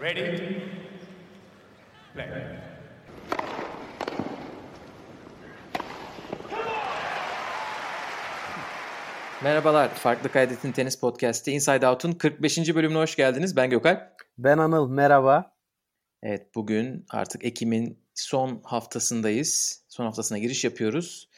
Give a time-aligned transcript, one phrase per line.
[0.00, 0.62] Ready?
[2.14, 2.28] Play.
[9.42, 12.74] Merhabalar, Farklı Kaydet'in Tenis Podcast'i Inside Out'un 45.
[12.74, 13.56] bölümüne hoş geldiniz.
[13.56, 14.00] Ben Gökalp.
[14.38, 15.56] Ben Anıl, merhaba.
[16.22, 19.84] Evet, bugün artık Ekim'in son haftasındayız.
[19.88, 21.28] Son haftasına giriş yapıyoruz.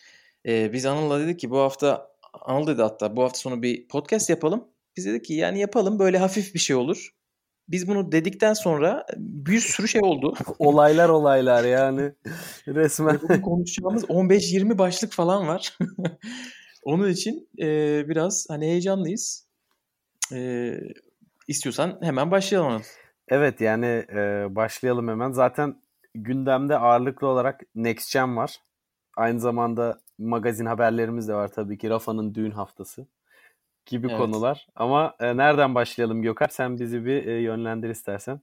[0.47, 4.31] Ee, biz Anıl'la dedik ki bu hafta, Anıl dedi hatta bu hafta sonu bir podcast
[4.31, 4.65] yapalım.
[4.97, 7.22] Biz dedik ki yani yapalım böyle hafif bir şey olur.
[7.69, 10.35] Biz bunu dedikten sonra bir sürü şey oldu.
[10.59, 12.13] olaylar olaylar yani
[12.67, 13.21] resmen.
[13.23, 15.79] Bugün konuşacağımız 15-20 başlık falan var.
[16.85, 17.69] Onun için e,
[18.09, 19.47] biraz hani heyecanlıyız.
[20.33, 20.73] E,
[21.49, 22.83] istiyorsan hemen başlayalım.
[23.29, 25.33] Evet yani e, başlayalım hemen.
[25.33, 25.83] Zaten
[26.15, 28.57] gündemde ağırlıklı olarak Next Gen var.
[29.17, 31.91] Aynı zamanda magazin haberlerimiz de var tabii ki.
[31.91, 33.07] Rafa'nın düğün haftası
[33.87, 34.19] gibi Evet.
[34.19, 34.67] konular.
[34.77, 36.49] Ama e, nereden başlayalım Gökhan?
[36.51, 38.41] Sen bizi bir e, yönlendir istersen.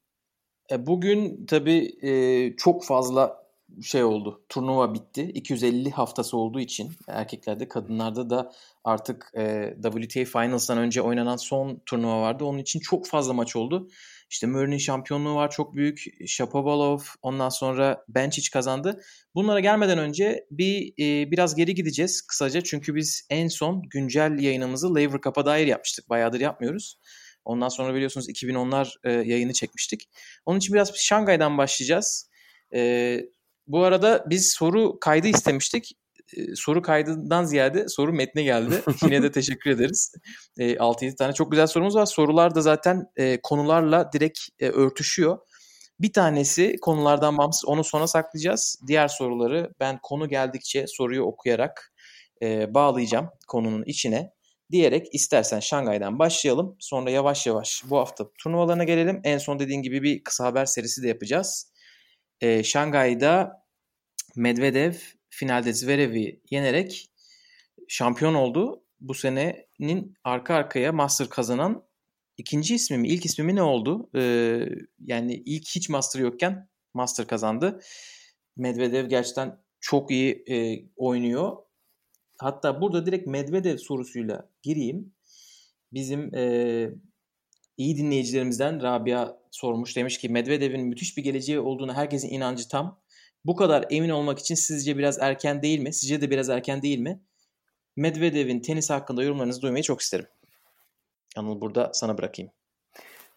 [0.72, 3.50] E, bugün tabii e, çok fazla
[3.82, 4.42] şey oldu.
[4.50, 5.24] Turnuva bitti.
[5.24, 8.52] 250 haftası olduğu için erkeklerde kadınlarda da
[8.84, 12.46] artık e, WTA Finals'dan önce oynanan son turnuva vardı.
[12.46, 13.90] Onun için çok fazla maç oldu.
[14.30, 16.04] İşte Murray'nin şampiyonluğu var çok büyük.
[16.28, 19.02] Shapovalov ondan sonra Bencic kazandı.
[19.36, 22.62] Bunlara gelmeden önce bir e, biraz geri gideceğiz kısaca.
[22.62, 26.10] Çünkü biz en son güncel yayınımızı Laver Cup'a dair yapmıştık.
[26.10, 27.00] Bayağıdır yapmıyoruz.
[27.46, 30.10] Ondan sonra biliyorsunuz 2010'lar e, yayını çekmiştik.
[30.46, 32.30] Onun için biraz Şangay'dan başlayacağız.
[32.74, 33.22] E,
[33.68, 35.92] bu arada biz soru kaydı istemiştik.
[36.38, 38.84] E, soru kaydından ziyade soru metne geldi.
[39.04, 40.14] Yine de teşekkür ederiz.
[40.58, 42.06] E, 6-7 tane çok güzel sorumuz var.
[42.06, 45.38] Sorular da zaten e, konularla direkt e, örtüşüyor.
[46.00, 48.80] Bir tanesi konulardan bağımsız onu sona saklayacağız.
[48.88, 51.94] Diğer soruları ben konu geldikçe soruyu okuyarak
[52.42, 54.32] e, bağlayacağım konunun içine
[54.72, 56.76] diyerek istersen Şangay'dan başlayalım.
[56.80, 59.22] Sonra yavaş yavaş bu hafta turnuvalarına gelelim.
[59.24, 61.74] En son dediğin gibi bir kısa haber serisi de yapacağız.
[62.42, 63.64] Ee, Şangay'da
[64.36, 64.94] Medvedev
[65.30, 67.12] finalde Zverev'i yenerek
[67.88, 68.84] şampiyon oldu.
[69.00, 71.90] Bu senenin arka arkaya Master kazanan
[72.38, 74.10] ikinci ismi mi, ilk ismi mi ne oldu?
[74.16, 74.66] Ee,
[75.00, 77.80] yani ilk hiç Master yokken Master kazandı.
[78.58, 81.58] Medvedev gerçekten çok iyi e, oynuyor.
[82.38, 85.14] Hatta burada direkt Medvedev sorusuyla gireyim.
[85.94, 86.90] Bizim e,
[87.78, 89.96] iyi dinleyicilerimizden Rabia sormuş.
[89.96, 93.02] Demiş ki Medvedev'in müthiş bir geleceği olduğunu herkesin inancı tam.
[93.46, 95.94] Bu kadar emin olmak için sizce biraz erken değil mi?
[95.94, 97.22] Sizce de biraz erken değil mi?
[97.96, 100.28] Medvedev'in tenis hakkında yorumlarınızı duymayı çok isterim.
[101.36, 102.52] Anıl burada sana bırakayım.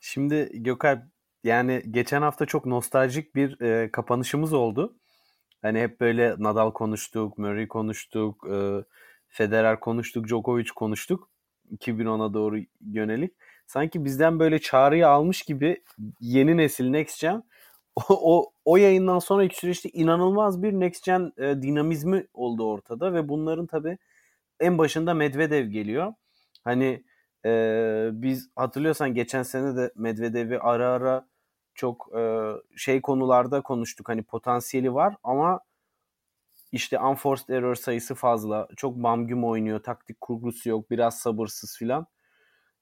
[0.00, 1.10] Şimdi Gökhan
[1.44, 4.96] yani geçen hafta çok nostaljik bir e, kapanışımız oldu.
[5.62, 8.84] Hani hep böyle Nadal konuştuk, Murray konuştuk, e,
[9.28, 11.30] Federer konuştuk, Djokovic konuştuk.
[11.78, 13.34] 2010'a doğru yönelik.
[13.66, 15.82] Sanki bizden böyle çağrıyı almış gibi
[16.20, 17.42] yeni nesil Next Gen
[18.08, 23.66] o, o, yayından sonraki süreçte inanılmaz bir Next Gen e, dinamizmi oldu ortada ve bunların
[23.66, 23.98] tabii
[24.60, 26.14] en başında Medvedev geliyor.
[26.64, 27.04] Hani
[27.46, 27.50] e,
[28.12, 31.28] biz hatırlıyorsan geçen sene de Medvedev'i ara ara
[31.74, 34.08] çok e, şey konularda konuştuk.
[34.08, 35.60] Hani potansiyeli var ama
[36.72, 38.68] işte unforced error sayısı fazla.
[38.76, 39.82] Çok bamgüm oynuyor.
[39.82, 40.90] Taktik kurgusu yok.
[40.90, 42.06] Biraz sabırsız filan.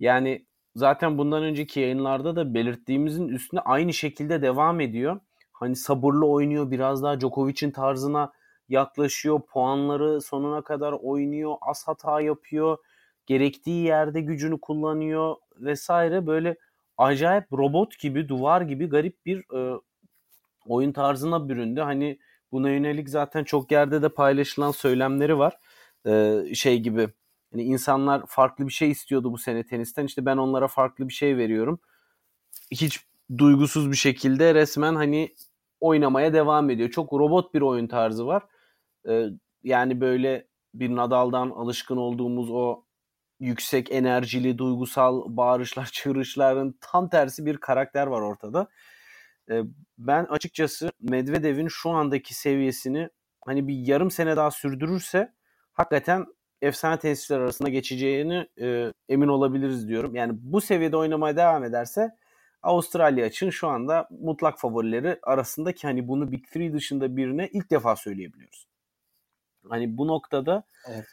[0.01, 5.21] Yani zaten bundan önceki yayınlarda da belirttiğimizin üstüne aynı şekilde devam ediyor.
[5.53, 6.71] Hani sabırlı oynuyor.
[6.71, 8.33] Biraz daha Djokovic'in tarzına
[8.69, 9.41] yaklaşıyor.
[9.41, 11.55] Puanları sonuna kadar oynuyor.
[11.61, 12.79] Az hata yapıyor.
[13.27, 16.27] Gerektiği yerde gücünü kullanıyor vesaire.
[16.27, 16.57] Böyle
[16.99, 19.81] acayip robot gibi, duvar gibi garip bir e,
[20.67, 21.81] oyun tarzına büründü.
[21.81, 22.19] Hani
[22.53, 25.59] buna yönelik zaten çok yerde de paylaşılan söylemleri var.
[26.07, 27.09] E, şey gibi
[27.53, 30.07] hani insanlar farklı bir şey istiyordu bu sene tenisten.
[30.07, 31.81] İşte ben onlara farklı bir şey veriyorum.
[32.71, 33.01] Hiç
[33.39, 35.35] duygusuz bir şekilde resmen hani
[35.81, 36.91] oynamaya devam ediyor.
[36.91, 38.43] Çok robot bir oyun tarzı var.
[39.09, 39.27] E,
[39.65, 42.85] yani böyle bir Nadal'dan alışkın olduğumuz o
[43.41, 48.69] yüksek enerjili, duygusal bağırışlar, çığırışların tam tersi bir karakter var ortada.
[49.51, 49.63] Ee,
[49.99, 53.09] Ben açıkçası Medvedev'in şu andaki seviyesini
[53.47, 55.35] hani bir yarım sene daha sürdürürse
[55.73, 56.27] hakikaten
[56.63, 60.15] efsane tenisçiler arasında geçeceğini e, emin olabiliriz diyorum.
[60.15, 62.11] Yani bu seviyede oynamaya devam ederse
[62.63, 67.71] Avustralya için şu anda mutlak favorileri arasında ki hani bunu Big Three dışında birine ilk
[67.71, 68.67] defa söyleyebiliyoruz.
[69.69, 71.07] Hani bu noktada Evet.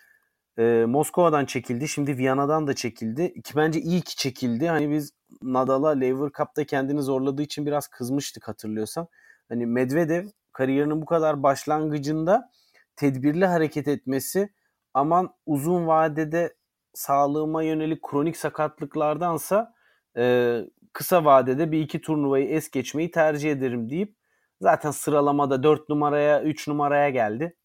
[0.57, 1.87] e, Moskova'dan çekildi.
[1.87, 3.41] Şimdi Viyana'dan da çekildi.
[3.41, 4.67] Ki bence iyi ki çekildi.
[4.67, 5.11] Hani biz
[5.41, 9.07] Nadal'a Lever Cup'ta kendini zorladığı için biraz kızmıştık hatırlıyorsan.
[9.49, 12.51] Hani Medvedev kariyerinin bu kadar başlangıcında
[12.95, 14.49] tedbirli hareket etmesi
[14.93, 16.55] aman uzun vadede
[16.93, 19.73] sağlığıma yönelik kronik sakatlıklardansa
[20.17, 20.61] e,
[20.93, 24.15] kısa vadede bir iki turnuvayı es geçmeyi tercih ederim deyip
[24.61, 27.55] zaten sıralamada 4 numaraya 3 numaraya geldi.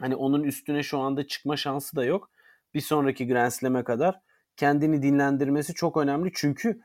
[0.00, 2.30] Hani onun üstüne şu anda çıkma şansı da yok.
[2.74, 4.20] Bir sonraki Grand Slam'e kadar
[4.56, 6.30] kendini dinlendirmesi çok önemli.
[6.34, 6.80] Çünkü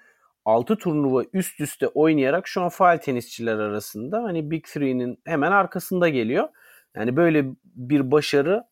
[0.46, 6.10] 6 turnuva üst üste oynayarak şu an faal tenisçiler arasında hani Big Three'nin hemen arkasında
[6.10, 6.50] geliyor.
[6.96, 8.64] Yani böyle bir başarı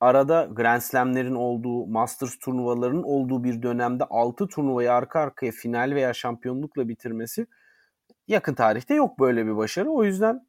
[0.00, 6.14] arada Grand Slam'lerin olduğu, Masters turnuvalarının olduğu bir dönemde 6 turnuvayı arka arkaya final veya
[6.14, 7.46] şampiyonlukla bitirmesi
[8.28, 9.90] yakın tarihte yok böyle bir başarı.
[9.90, 10.46] O yüzden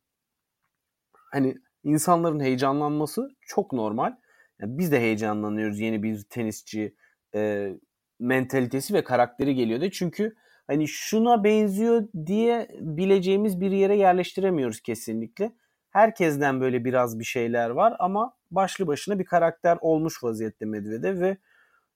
[1.13, 4.15] hani insanların heyecanlanması çok normal.
[4.59, 6.95] Yani biz de heyecanlanıyoruz yeni bir tenisçi
[7.35, 7.73] e,
[8.19, 10.35] mentalitesi ve karakteri geliyor da çünkü
[10.67, 15.51] hani şuna benziyor diye bileceğimiz bir yere yerleştiremiyoruz kesinlikle.
[15.89, 21.37] Herkesten böyle biraz bir şeyler var ama başlı başına bir karakter olmuş vaziyette Medvedev ve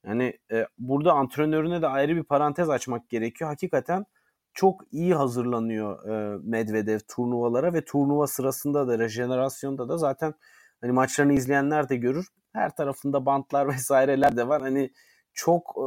[0.05, 3.49] yani e, burada antrenörüne de ayrı bir parantez açmak gerekiyor.
[3.49, 4.05] Hakikaten
[4.53, 10.33] çok iyi hazırlanıyor e, Medvedev turnuvalara ve turnuva sırasında da rejenerasyonda da zaten
[10.81, 12.27] hani maçlarını izleyenler de görür.
[12.53, 14.61] Her tarafında bantlar vesaireler de var.
[14.61, 14.91] Hani
[15.33, 15.85] çok e,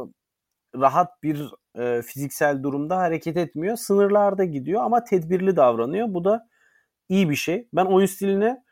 [0.79, 3.77] rahat bir e, fiziksel durumda hareket etmiyor.
[3.77, 6.13] Sınırlarda gidiyor ama tedbirli davranıyor.
[6.13, 6.47] Bu da
[7.09, 7.67] iyi bir şey.
[7.73, 8.64] Ben oyun stiline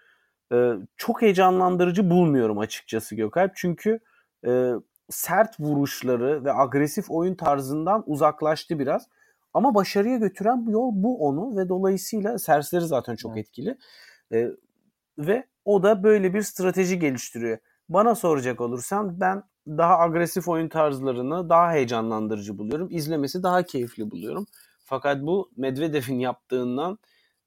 [0.52, 3.52] e, çok heyecanlandırıcı bulmuyorum açıkçası Gökalp.
[3.56, 4.00] Çünkü
[4.48, 4.72] e,
[5.10, 9.08] sert vuruşları ve agresif oyun tarzından uzaklaştı biraz.
[9.54, 13.46] Ama başarıya götüren yol bu onu ve dolayısıyla sersleri zaten çok evet.
[13.46, 13.78] etkili.
[14.34, 14.48] E,
[15.18, 17.58] ve o da böyle bir strateji geliştiriyor.
[17.90, 22.88] Bana soracak olursan ben daha agresif oyun tarzlarını daha heyecanlandırıcı buluyorum.
[22.92, 24.46] İzlemesi daha keyifli buluyorum.
[24.84, 26.98] Fakat bu Medvedev'in yaptığından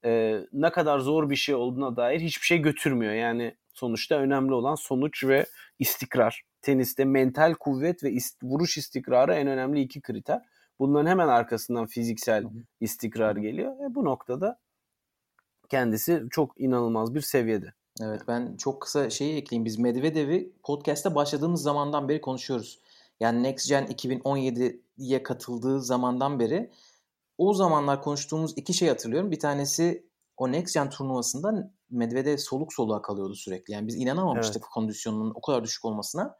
[0.07, 3.13] e, ne kadar zor bir şey olduğuna dair hiçbir şey götürmüyor.
[3.13, 5.45] Yani sonuçta önemli olan sonuç ve
[5.79, 6.43] istikrar.
[6.61, 10.41] Teniste mental kuvvet ve ist- vuruş istikrarı en önemli iki kriter.
[10.79, 12.45] Bunların hemen arkasından fiziksel
[12.81, 13.71] istikrar geliyor.
[13.71, 14.59] E, bu noktada
[15.69, 17.73] kendisi çok inanılmaz bir seviyede.
[18.01, 19.65] Evet ben çok kısa şeyi ekleyeyim.
[19.65, 22.79] Biz Medvedev'i podcast'ta başladığımız zamandan beri konuşuyoruz.
[23.19, 26.69] Yani Next Gen 2017'ye katıldığı zamandan beri
[27.37, 29.31] o zamanlar konuştuğumuz iki şey hatırlıyorum.
[29.31, 30.07] Bir tanesi
[30.37, 33.73] o Next Gen turnuvasında Medvedev soluk soluğa kalıyordu sürekli.
[33.73, 34.73] Yani biz inanamamıştık evet.
[34.73, 36.37] kondisyonunun o kadar düşük olmasına.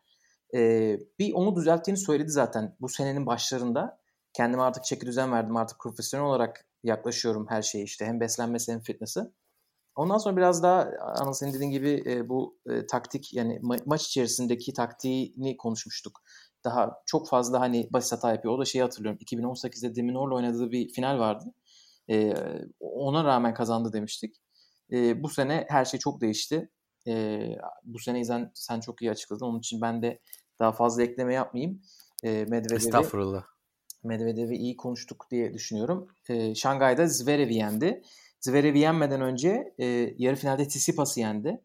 [0.56, 4.00] Ee, bir onu düzelttiğini söyledi zaten bu senenin başlarında.
[4.34, 5.56] Kendime artık çeki düzen verdim.
[5.56, 8.06] Artık profesyonel olarak yaklaşıyorum her şeye işte.
[8.06, 9.34] Hem beslenmesi hem fitness'ı.
[9.96, 14.06] Ondan sonra biraz daha Anıl senin dediğin gibi e, bu e, taktik yani ma- maç
[14.06, 16.22] içerisindeki taktiğini konuşmuştuk.
[16.64, 18.54] Daha çok fazla hani basit hata yapıyor.
[18.54, 19.20] O da şeyi hatırlıyorum.
[19.26, 21.46] 2018'de Deminor'la oynadığı bir final vardı.
[22.10, 22.34] E,
[22.80, 24.36] ona rağmen kazandı demiştik.
[24.92, 26.70] E, bu sene her şey çok değişti.
[27.08, 27.42] E,
[27.84, 29.46] bu sene sen, sen çok iyi açıkladın.
[29.46, 30.20] Onun için ben de
[30.60, 31.82] daha fazla ekleme yapmayayım.
[32.24, 33.44] E, Medvedev'i, Estağfurullah.
[34.04, 36.08] Medvedev'i iyi konuştuk diye düşünüyorum.
[36.30, 38.02] E, Şangay'da Zverev'i yendi.
[38.40, 39.86] Zverev'i yenmeden önce e,
[40.18, 41.62] yarı finalde Tsitsipas'ı yendi.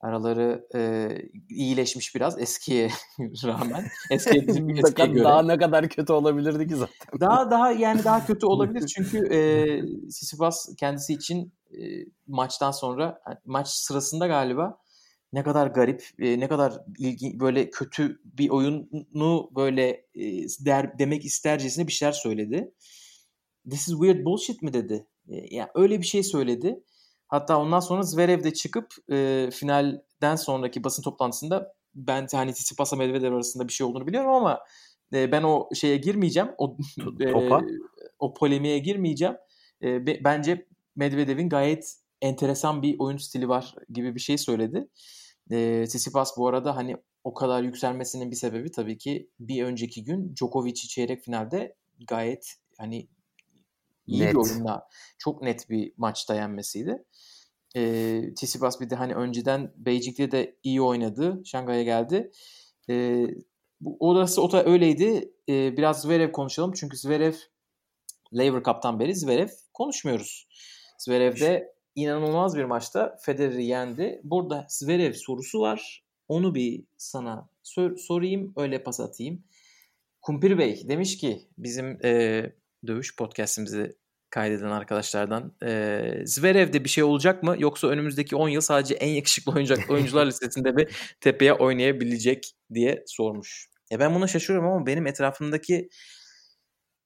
[0.00, 1.08] Araları e,
[1.48, 2.90] iyileşmiş biraz eskiye
[3.20, 3.84] rağmen.
[4.10, 4.44] Eskiye,
[4.78, 5.24] eskiye göre.
[5.24, 7.20] Daha ne kadar kötü olabilirdi ki zaten.
[7.20, 9.38] Daha daha yani daha kötü olabilir çünkü e,
[10.08, 11.80] Tsitsipas kendisi için e,
[12.26, 14.78] maçtan sonra maç sırasında galiba
[15.32, 21.24] ne kadar garip, e, ne kadar ilgi böyle kötü bir oyunu böyle e, der demek
[21.24, 22.74] istercesine bir şeyler söyledi.
[23.70, 25.06] This is weird bullshit mi dedi.
[25.28, 26.84] E, yani öyle bir şey söyledi.
[27.28, 33.32] Hatta ondan sonra Zverev de çıkıp e, finalden sonraki basın toplantısında ben hani Tsitsipas'a Medvedev
[33.32, 34.60] arasında bir şey olduğunu biliyorum ama
[35.12, 36.48] e, ben o şeye girmeyeceğim.
[36.58, 36.76] O
[37.20, 37.32] e,
[38.18, 39.34] o polemiğe girmeyeceğim.
[39.82, 40.66] E, be, bence
[40.96, 44.88] Medvedev'in gayet enteresan bir oyun stili var gibi bir şey söyledi.
[45.50, 50.34] E, Tsitsipas bu arada hani o kadar yükselmesinin bir sebebi tabii ki bir önceki gün
[50.36, 51.76] Djokovic'i çeyrek finalde
[52.08, 53.08] gayet hani
[54.08, 54.30] iyi net.
[54.30, 54.88] bir oyunla
[55.18, 57.04] çok net bir maçta yenmesiydi.
[57.76, 61.42] E, Tsitsipas bir de hani önceden Beijing'de de iyi oynadı.
[61.44, 62.30] Şangay'a geldi.
[62.90, 63.26] E,
[63.80, 65.32] bu, orası o da öyleydi.
[65.48, 66.72] E, biraz Zverev konuşalım.
[66.72, 67.34] Çünkü Zverev
[68.38, 70.48] Lever Cup'tan beri Zverev konuşmuyoruz.
[70.98, 74.20] Zverev de inanılmaz bir maçta Federer'i yendi.
[74.24, 76.04] Burada Zverev sorusu var.
[76.28, 78.52] Onu bir sana sor, sorayım.
[78.56, 79.44] Öyle pas atayım.
[80.22, 82.42] Kumpir Bey demiş ki bizim e,
[82.86, 83.96] dövüş podcastimizi
[84.30, 85.52] kaydeden arkadaşlardan.
[85.64, 87.56] E, Zverev'de bir şey olacak mı?
[87.58, 93.68] Yoksa önümüzdeki 10 yıl sadece en yakışıklı oyuncak, oyuncular listesinde bir tepeye oynayabilecek diye sormuş.
[93.92, 95.88] E ben buna şaşırıyorum ama benim etrafımdaki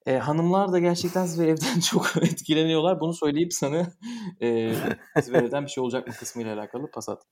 [0.05, 2.99] e, hanımlar da gerçekten Zverev'den çok etkileniyorlar.
[2.99, 3.87] Bunu söyleyip sana
[4.41, 4.73] e,
[5.21, 7.23] Zverev'den bir şey olacak mı kısmıyla alakalı pas at.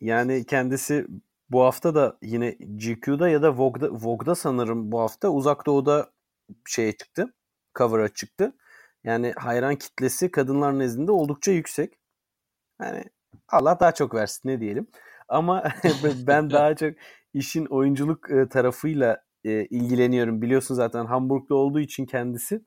[0.00, 1.06] Yani kendisi
[1.50, 6.12] bu hafta da yine GQ'da ya da Vogue'da, Vogue'da sanırım bu hafta Uzak Doğu'da
[6.66, 7.34] şeye çıktı.
[7.74, 8.52] Cover'a çıktı.
[9.04, 11.98] Yani hayran kitlesi kadınlar nezdinde oldukça yüksek.
[12.80, 13.04] Yani
[13.48, 14.86] Allah daha çok versin ne diyelim.
[15.28, 15.64] Ama
[16.26, 16.94] ben daha çok
[17.34, 20.42] işin oyunculuk e, tarafıyla e, ilgileniyorum.
[20.42, 22.64] Biliyorsun zaten Hamburg'da olduğu için kendisi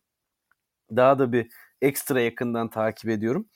[0.96, 3.50] daha da bir ekstra yakından takip ediyorum.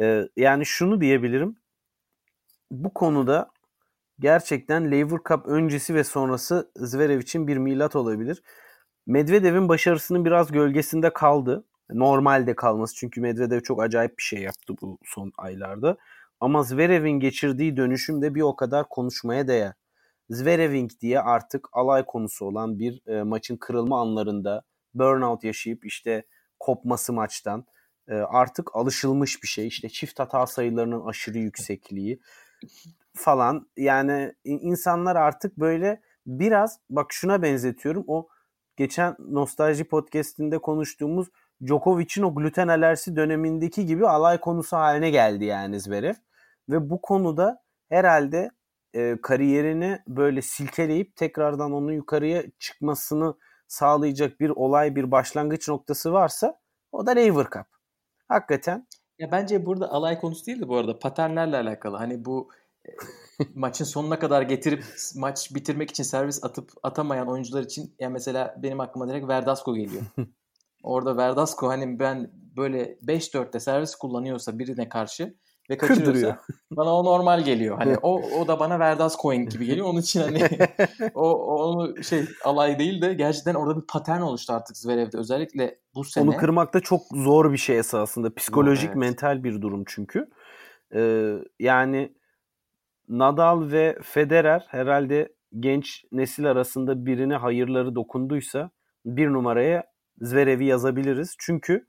[0.00, 1.56] E, yani şunu diyebilirim.
[2.70, 3.50] Bu konuda
[4.18, 8.42] gerçekten Lever Cup öncesi ve sonrası Zverev için bir milat olabilir.
[9.06, 11.64] Medvedev'in başarısının biraz gölgesinde kaldı.
[11.90, 15.96] Normalde kalması çünkü Medvedev çok acayip bir şey yaptı bu son aylarda.
[16.40, 19.72] Ama Zverev'in geçirdiği dönüşüm de bir o kadar konuşmaya değer.
[20.30, 24.62] Zvereving diye artık alay konusu olan bir e, maçın kırılma anlarında
[24.94, 26.24] burnout yaşayıp işte
[26.60, 27.66] kopması maçtan
[28.08, 29.66] e, artık alışılmış bir şey.
[29.66, 32.20] İşte çift hata sayılarının aşırı yüksekliği
[33.14, 38.28] falan yani insanlar artık böyle biraz bak şuna benzetiyorum o
[38.76, 41.28] geçen nostalji podcast'inde konuştuğumuz
[41.66, 46.14] Djokovic'in o gluten alerjisi dönemindeki gibi alay konusu haline geldi yani Zverev.
[46.68, 48.50] Ve bu konuda herhalde
[48.94, 53.34] e, kariyerini böyle silkeleyip tekrardan onun yukarıya çıkmasını
[53.68, 56.60] sağlayacak bir olay, bir başlangıç noktası varsa
[56.92, 57.66] o da Lever Cup.
[58.28, 58.86] Hakikaten.
[59.18, 61.96] Ya bence burada alay konusu değil de bu arada paternlerle alakalı.
[61.96, 62.50] Hani bu
[63.54, 64.84] maçın sonuna kadar getirip
[65.16, 70.02] maç bitirmek için servis atıp atamayan oyuncular için ya mesela benim aklıma direkt Verdasco geliyor.
[70.82, 75.34] Orada Verdasco hani ben böyle 5-4'te servis kullanıyorsa birine karşı
[75.70, 77.78] ve kaçırıyorsa bana o normal geliyor.
[77.78, 79.86] Hani o o da bana Verdas coin gibi geliyor.
[79.86, 80.48] Onun için hani
[81.14, 85.18] o onu şey alay değil de gerçekten orada bir patern oluştu artık Zverev'de.
[85.18, 86.24] Özellikle bu sene.
[86.24, 88.34] Onu kırmak da çok zor bir şey esasında.
[88.34, 88.96] Psikolojik, evet.
[88.96, 90.30] mental bir durum çünkü.
[90.94, 92.14] Ee, yani
[93.08, 98.70] Nadal ve Federer herhalde genç nesil arasında birine hayırları dokunduysa
[99.04, 99.84] bir numaraya
[100.20, 101.36] Zverev'i yazabiliriz.
[101.38, 101.86] Çünkü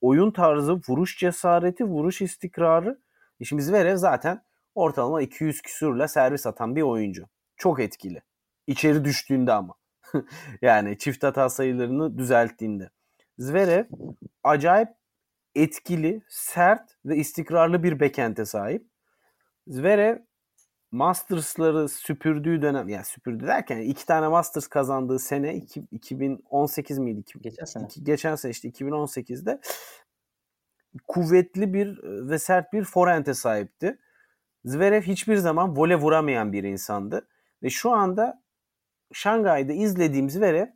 [0.00, 3.04] oyun tarzı, vuruş cesareti, vuruş istikrarı
[3.44, 4.44] Şimdi Zverev zaten
[4.74, 7.24] ortalama 200 küsürle servis atan bir oyuncu.
[7.56, 8.22] Çok etkili.
[8.66, 9.74] İçeri düştüğünde ama.
[10.62, 12.90] yani çift hata sayılarını düzelttiğinde.
[13.38, 13.84] Zverev
[14.44, 14.88] acayip
[15.54, 18.86] etkili, sert ve istikrarlı bir bekente sahip.
[19.66, 20.18] Zverev
[20.94, 25.56] Masters'ları süpürdüğü dönem, yani süpürdü derken iki tane Masters kazandığı sene
[25.90, 27.22] 2018 miydi?
[27.40, 27.88] Geçen sene.
[28.02, 29.60] Geçen sene işte 2018'de
[31.08, 33.98] kuvvetli bir ve sert bir forente sahipti.
[34.64, 37.28] Zverev hiçbir zaman vole vuramayan bir insandı.
[37.62, 38.42] Ve şu anda
[39.12, 40.66] Şangay'da izlediğim Zverev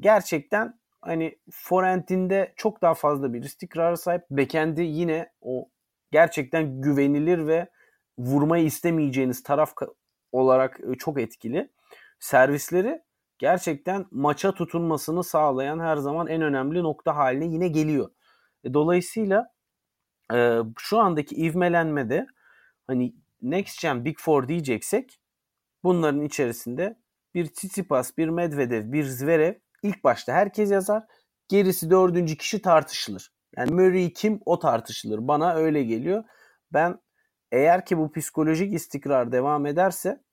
[0.00, 4.22] gerçekten hani forentinde çok daha fazla bir istikrara sahip.
[4.30, 5.68] Bekendi yine o
[6.10, 7.73] gerçekten güvenilir ve
[8.18, 9.74] vurmayı istemeyeceğiniz taraf
[10.32, 11.72] olarak e, çok etkili.
[12.20, 13.02] Servisleri
[13.38, 18.10] gerçekten maça tutunmasını sağlayan her zaman en önemli nokta haline yine geliyor.
[18.64, 19.46] E, dolayısıyla
[20.34, 22.26] e, şu andaki ivmelenmede
[22.86, 25.20] hani Next Gen Big Four diyeceksek
[25.84, 26.98] bunların içerisinde
[27.34, 31.02] bir Tsitsipas, bir Medvedev, bir Zverev ilk başta herkes yazar.
[31.48, 33.32] Gerisi dördüncü kişi tartışılır.
[33.56, 35.28] Yani Murray kim o tartışılır.
[35.28, 36.24] Bana öyle geliyor.
[36.72, 36.98] Ben
[37.54, 40.24] eğer ki bu psikolojik istikrar devam ederse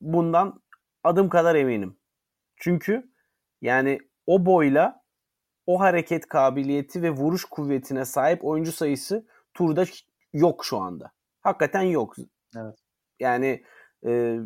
[0.00, 0.62] bundan
[1.04, 1.96] adım kadar eminim.
[2.56, 3.10] Çünkü
[3.60, 5.02] yani o boyla
[5.66, 9.84] o hareket kabiliyeti ve vuruş kuvvetine sahip oyuncu sayısı turda
[10.32, 11.12] yok şu anda.
[11.40, 12.16] Hakikaten yok.
[12.56, 12.78] Evet.
[13.20, 13.64] Yani
[14.06, 14.38] e,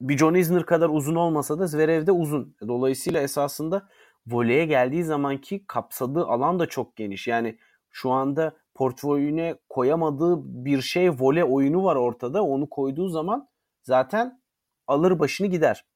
[0.00, 2.56] bir John Isner kadar uzun olmasa da Zverev de uzun.
[2.68, 3.88] Dolayısıyla esasında
[4.26, 7.28] voleye geldiği zamanki kapsadığı alan da çok geniş.
[7.28, 7.58] Yani
[7.90, 12.44] şu anda portföyüne koyamadığı bir şey vole oyunu var ortada.
[12.44, 13.48] Onu koyduğu zaman
[13.82, 14.42] zaten
[14.86, 15.86] alır başını gider.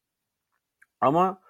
[1.00, 1.40] Ama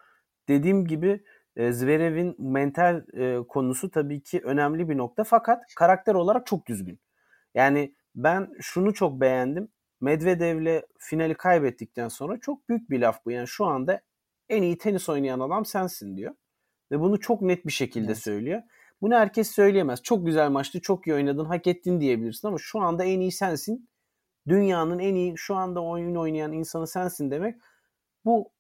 [0.48, 1.24] dediğim gibi
[1.56, 7.00] e, Zverev'in mental e, konusu tabii ki önemli bir nokta fakat karakter olarak çok düzgün.
[7.54, 9.68] Yani ben şunu çok beğendim.
[10.00, 13.30] Medvedev'le finali kaybettikten sonra çok büyük bir laf bu.
[13.30, 14.00] Yani şu anda
[14.48, 16.34] en iyi tenis oynayan adam sensin diyor.
[16.90, 18.18] Ve bunu çok net bir şekilde evet.
[18.18, 18.62] söylüyor.
[19.02, 20.02] Bunu herkes söyleyemez.
[20.02, 23.88] Çok güzel maçtı, çok iyi oynadın, hak ettin diyebilirsin ama şu anda en iyi sensin.
[24.48, 27.56] Dünyanın en iyi şu anda oyun oynayan insanı sensin demek.
[28.24, 28.50] Bu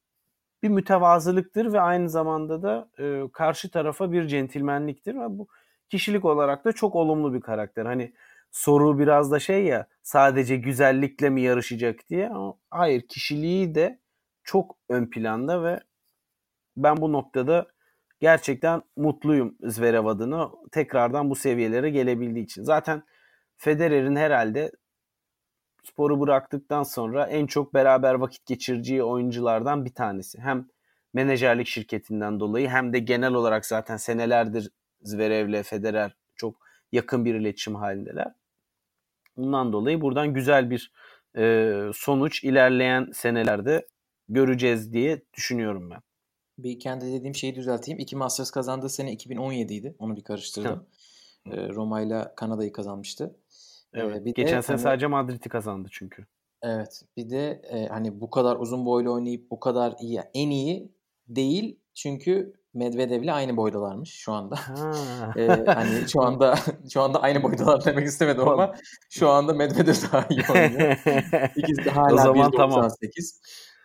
[0.62, 5.48] bir mütevazılıktır ve aynı zamanda da e, karşı tarafa bir centilmenliktir ve bu
[5.88, 7.86] kişilik olarak da çok olumlu bir karakter.
[7.86, 8.12] Hani
[8.50, 14.00] soru biraz da şey ya sadece güzellikle mi yarışacak diye ama hayır kişiliği de
[14.44, 15.80] çok ön planda ve
[16.76, 17.66] ben bu noktada
[18.20, 22.64] gerçekten mutluyum Zverev adına tekrardan bu seviyelere gelebildiği için.
[22.64, 23.02] Zaten
[23.56, 24.72] Federer'in herhalde
[25.84, 30.40] sporu bıraktıktan sonra en çok beraber vakit geçireceği oyunculardan bir tanesi.
[30.40, 30.68] Hem
[31.14, 34.70] menajerlik şirketinden dolayı hem de genel olarak zaten senelerdir
[35.02, 36.56] Zverev'le Federer çok
[36.92, 38.32] yakın bir iletişim halindeler.
[39.36, 40.92] Bundan dolayı buradan güzel bir
[41.36, 43.86] e, sonuç ilerleyen senelerde
[44.28, 46.05] göreceğiz diye düşünüyorum ben.
[46.58, 47.98] Bir kendi dediğim şeyi düzelteyim.
[47.98, 49.96] İki Masters kazandığı sene 2017 idi.
[49.98, 50.86] Onu bir karıştırdım.
[51.46, 53.36] E, Roma ile Kanada'yı kazanmıştı.
[53.94, 54.24] Evet.
[54.24, 56.26] Bir Geçen de, sene hani, sadece Madrid'i kazandı çünkü.
[56.62, 57.02] Evet.
[57.16, 60.92] Bir de e, hani bu kadar uzun boylu oynayıp bu kadar iyi, en iyi
[61.28, 61.78] değil.
[61.94, 64.58] Çünkü Medvedev'le aynı boydalarmış şu anda.
[65.36, 66.54] ee, hani şu anda
[66.92, 68.74] şu anda aynı boydalar demek istemedim ama
[69.10, 70.96] şu anda Medvedev daha iyi oynuyor.
[71.56, 72.56] İkisi de hala o zaman 1.98.
[72.56, 72.90] Tamam.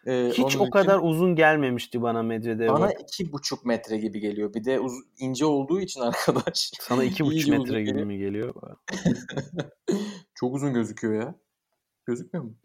[0.07, 2.67] Ee, Hiç o kadar için, uzun gelmemişti bana Medvedev.
[2.67, 4.53] Bana iki buçuk metre gibi geliyor.
[4.53, 6.71] Bir de uz, ince olduğu için arkadaş.
[6.79, 8.55] Sana iki buçuk metre gibi mi geliyor?
[10.35, 11.35] Çok uzun gözüküyor ya.
[12.05, 12.55] Gözükmüyor mu?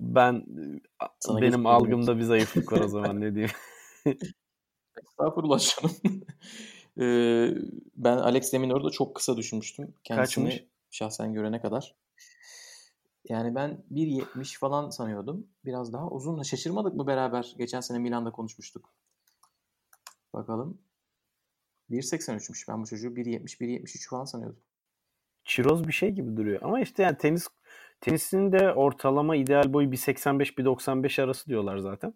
[0.00, 0.44] Ben
[1.20, 3.54] Sana benim algımda bir zayıflık var o zaman ne diyeyim.
[5.04, 5.96] Estağfurullah canım.
[7.00, 7.54] ee,
[7.96, 9.94] ben Alex Deminor'u da çok kısa düşünmüştüm.
[10.04, 10.64] Kendisini Kaçmış?
[10.90, 11.94] şahsen görene kadar.
[13.28, 15.46] Yani ben 1.70 falan sanıyordum.
[15.64, 16.42] Biraz daha uzun.
[16.42, 17.54] Şaşırmadık mı beraber?
[17.58, 18.94] Geçen sene Milan'da konuşmuştuk.
[20.32, 20.78] Bakalım.
[21.90, 22.68] 1.83'müş.
[22.68, 24.60] Ben bu çocuğu 1.70, 1.73 falan sanıyordum.
[25.44, 26.62] Çiroz bir şey gibi duruyor.
[26.62, 27.48] Ama işte yani tenis
[28.00, 32.14] tenisin de ortalama ideal boyu 1.85-1.95 arası diyorlar zaten.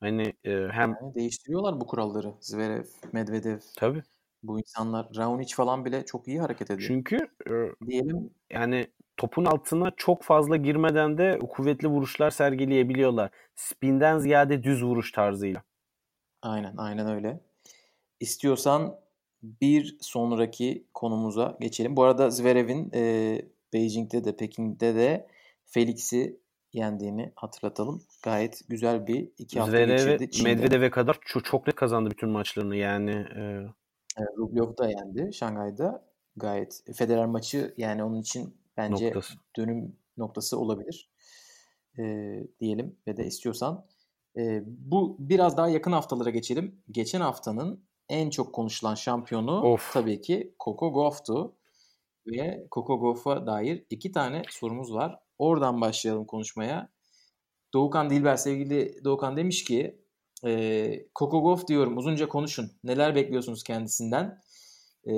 [0.00, 2.34] Hani e, hem yani değiştiriyorlar bu kuralları.
[2.40, 3.58] Zverev, Medvedev.
[3.76, 4.02] Tabii.
[4.42, 6.88] Bu insanlar Raonic falan bile çok iyi hareket ediyor.
[6.88, 7.52] Çünkü e,
[7.86, 13.30] diyelim yani topun altına çok fazla girmeden de kuvvetli vuruşlar sergileyebiliyorlar.
[13.54, 15.62] Spinden ziyade düz vuruş tarzıyla.
[16.42, 17.40] Aynen, aynen öyle.
[18.20, 18.96] İstiyorsan
[19.42, 21.96] bir sonraki konumuza geçelim.
[21.96, 25.26] Bu arada Zverev'in e, Beijing'de de Pekin'de de
[25.64, 26.40] Felix'i
[26.72, 28.02] yendiğini hatırlatalım.
[28.22, 30.44] Gayet güzel bir iki hafta Zverev, geçirdi.
[30.44, 33.10] Medvedev'e kadar çok, çok net kazandı bütün maçlarını yani.
[33.10, 33.42] E...
[34.18, 36.12] Evet, Rublev da yendi Şangay'da.
[36.36, 39.34] Gayet Federer maçı yani onun için bence noktası.
[39.56, 41.10] dönüm noktası olabilir.
[41.98, 42.02] E,
[42.60, 43.86] diyelim ve de istiyorsan.
[44.36, 46.82] E, bu biraz daha yakın haftalara geçelim.
[46.90, 49.92] Geçen haftanın en çok konuşulan şampiyonu of.
[49.92, 51.56] tabii ki Coco Gauff'tu.
[52.26, 55.18] Ve Coco Gauff'a dair iki tane sorumuz var.
[55.38, 56.88] Oradan başlayalım konuşmaya.
[57.74, 60.01] Doğukan Dilber sevgili Doğukan demiş ki
[60.44, 62.72] e, Gauff diyorum uzunca konuşun.
[62.84, 64.40] Neler bekliyorsunuz kendisinden?
[65.08, 65.14] E,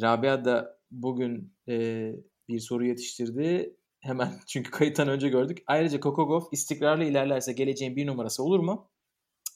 [0.00, 2.12] Rabia da bugün e,
[2.48, 3.76] bir soru yetiştirdi.
[4.00, 5.58] Hemen çünkü kayıttan önce gördük.
[5.66, 8.90] Ayrıca Gauff istikrarlı ilerlerse geleceğin bir numarası olur mu?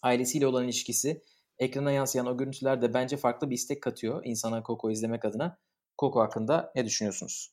[0.02, 1.22] Ailesiyle olan ilişkisi,
[1.58, 5.58] ekrana yansıyan o görüntüler de bence farklı bir istek katıyor insana Coco izlemek adına.
[5.98, 7.52] Coco hakkında ne düşünüyorsunuz?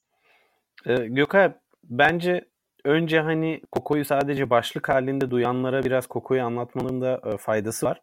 [0.86, 1.54] Ee, Gökay
[1.84, 2.50] bence
[2.86, 8.02] önce hani Coco'yu sadece başlık halinde duyanlara biraz Coco'yu anlatmanın da e, faydası var.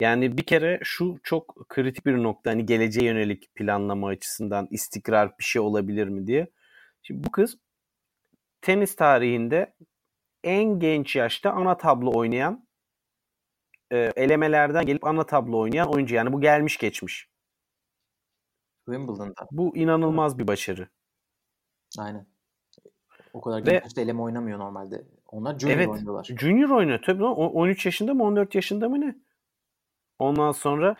[0.00, 5.44] Yani bir kere şu çok kritik bir nokta hani geleceğe yönelik planlama açısından istikrar bir
[5.44, 6.50] şey olabilir mi diye.
[7.02, 7.58] Şimdi bu kız
[8.62, 9.74] tenis tarihinde
[10.44, 12.68] en genç yaşta ana tablo oynayan
[13.92, 16.14] e, elemelerden gelip ana tablo oynayan oyuncu.
[16.14, 17.28] Yani bu gelmiş geçmiş.
[18.84, 19.46] Wimbledon'da.
[19.50, 20.88] Bu inanılmaz bir başarı.
[21.98, 22.33] Aynen.
[23.34, 25.04] O kadar genç yaşta eleme oynamıyor normalde.
[25.28, 26.24] Onlar junior evet, oynuyorlar.
[26.40, 27.24] Junior oynuyor tabii.
[27.24, 29.14] 13 yaşında mı 14 yaşında mı ne?
[30.18, 30.96] Ondan sonra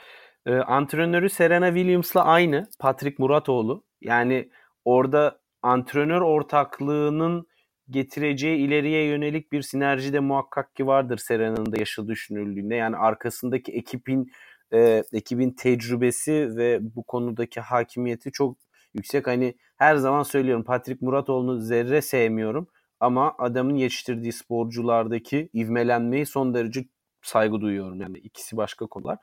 [0.47, 2.69] e, antrenörü Serena Williams'la aynı.
[2.79, 3.85] Patrick Muratoğlu.
[4.01, 4.51] Yani
[4.85, 7.47] orada antrenör ortaklığının
[7.91, 12.75] getireceği ileriye yönelik bir sinerji de muhakkak ki vardır Serena'nın da yaşı düşünüldüğünde.
[12.75, 14.33] Yani arkasındaki ekibin
[14.73, 18.57] e, ekibin tecrübesi ve bu konudaki hakimiyeti çok
[18.95, 19.27] yüksek.
[19.27, 22.69] Hani her zaman söylüyorum Patrick Muratoğlu'nu zerre sevmiyorum
[23.01, 26.85] ama adamın yetiştirdiği sporculardaki ivmelenmeyi son derece
[27.23, 28.01] saygı duyuyorum.
[28.01, 29.19] Yani ikisi başka konular.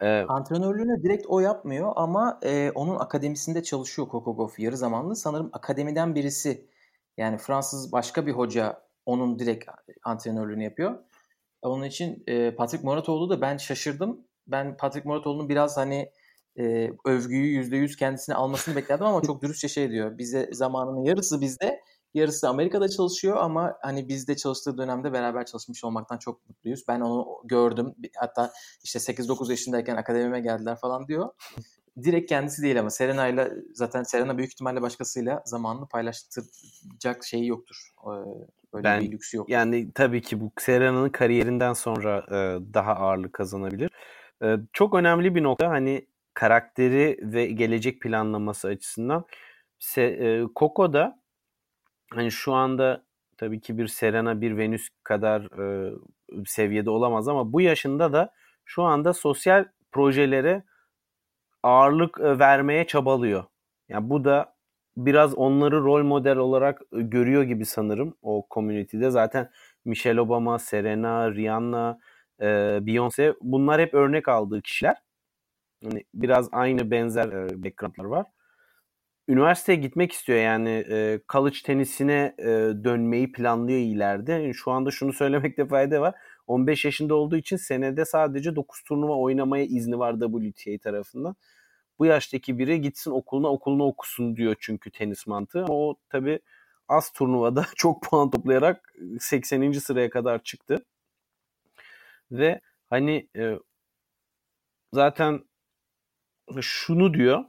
[0.00, 5.16] Ee, Antrenörlüğünü direkt o yapmıyor ama e, onun akademisinde çalışıyor Kokogov yarı zamanlı.
[5.16, 6.66] Sanırım akademiden birisi
[7.16, 9.64] yani Fransız başka bir hoca onun direkt
[10.04, 10.98] antrenörlüğünü yapıyor.
[11.62, 14.26] Onun için e, Patrick Muratoğlu da ben şaşırdım.
[14.46, 16.10] Ben Patrick Muratoğlu'nun biraz hani
[16.58, 20.18] e, övgüyü %100 kendisine almasını beklerdim ama çok dürüstçe şey diyor.
[20.18, 21.80] Bize zamanının yarısı bizde,
[22.14, 26.84] yarısı Amerika'da çalışıyor ama hani bizde çalıştığı dönemde beraber çalışmış olmaktan çok mutluyuz.
[26.88, 27.94] Ben onu gördüm.
[28.16, 28.52] Hatta
[28.84, 31.28] işte 8-9 yaşındayken akademime geldiler falan diyor.
[32.02, 37.76] Direkt kendisi değil ama Serena ile zaten Serena büyük ihtimalle başkasıyla zamanını paylaştıracak şeyi yoktur.
[38.74, 39.48] Böyle ben, bir lüksü yok.
[39.48, 42.26] Yani tabii ki bu Serena'nın kariyerinden sonra
[42.74, 43.90] daha ağırlık kazanabilir.
[44.72, 49.24] Çok önemli bir nokta hani karakteri ve gelecek planlaması açısından.
[49.78, 51.20] Se, e, Coco da
[52.14, 53.04] hani şu anda
[53.38, 55.42] tabii ki bir Serena bir Venüs kadar
[55.88, 55.92] e,
[56.46, 58.32] seviyede olamaz ama bu yaşında da
[58.64, 60.64] şu anda sosyal projelere
[61.62, 63.44] ağırlık e, vermeye çabalıyor.
[63.88, 64.56] Yani bu da
[64.96, 69.10] biraz onları rol model olarak e, görüyor gibi sanırım o community'de.
[69.10, 69.50] Zaten
[69.84, 71.98] Michelle Obama, Serena, Rihanna,
[72.40, 72.44] e,
[72.86, 75.05] Beyoncé bunlar hep örnek aldığı kişiler.
[75.82, 78.26] Yani biraz aynı benzer e, backgroundlar var.
[79.28, 82.44] Üniversiteye gitmek istiyor yani e, college tenisine e,
[82.84, 84.52] dönmeyi planlıyor ileride.
[84.52, 86.14] Şu anda şunu söylemekte fayda var.
[86.46, 91.36] 15 yaşında olduğu için senede sadece 9 turnuva oynamaya izni var WTA tarafından.
[91.98, 95.64] Bu yaştaki biri gitsin okuluna okulunu okusun diyor çünkü tenis mantığı.
[95.64, 96.40] Ama o tabi
[96.88, 99.72] az turnuvada çok puan toplayarak 80.
[99.72, 100.84] sıraya kadar çıktı.
[102.30, 102.60] Ve
[102.90, 103.58] hani e,
[104.92, 105.44] zaten
[106.60, 107.44] şunu diyor.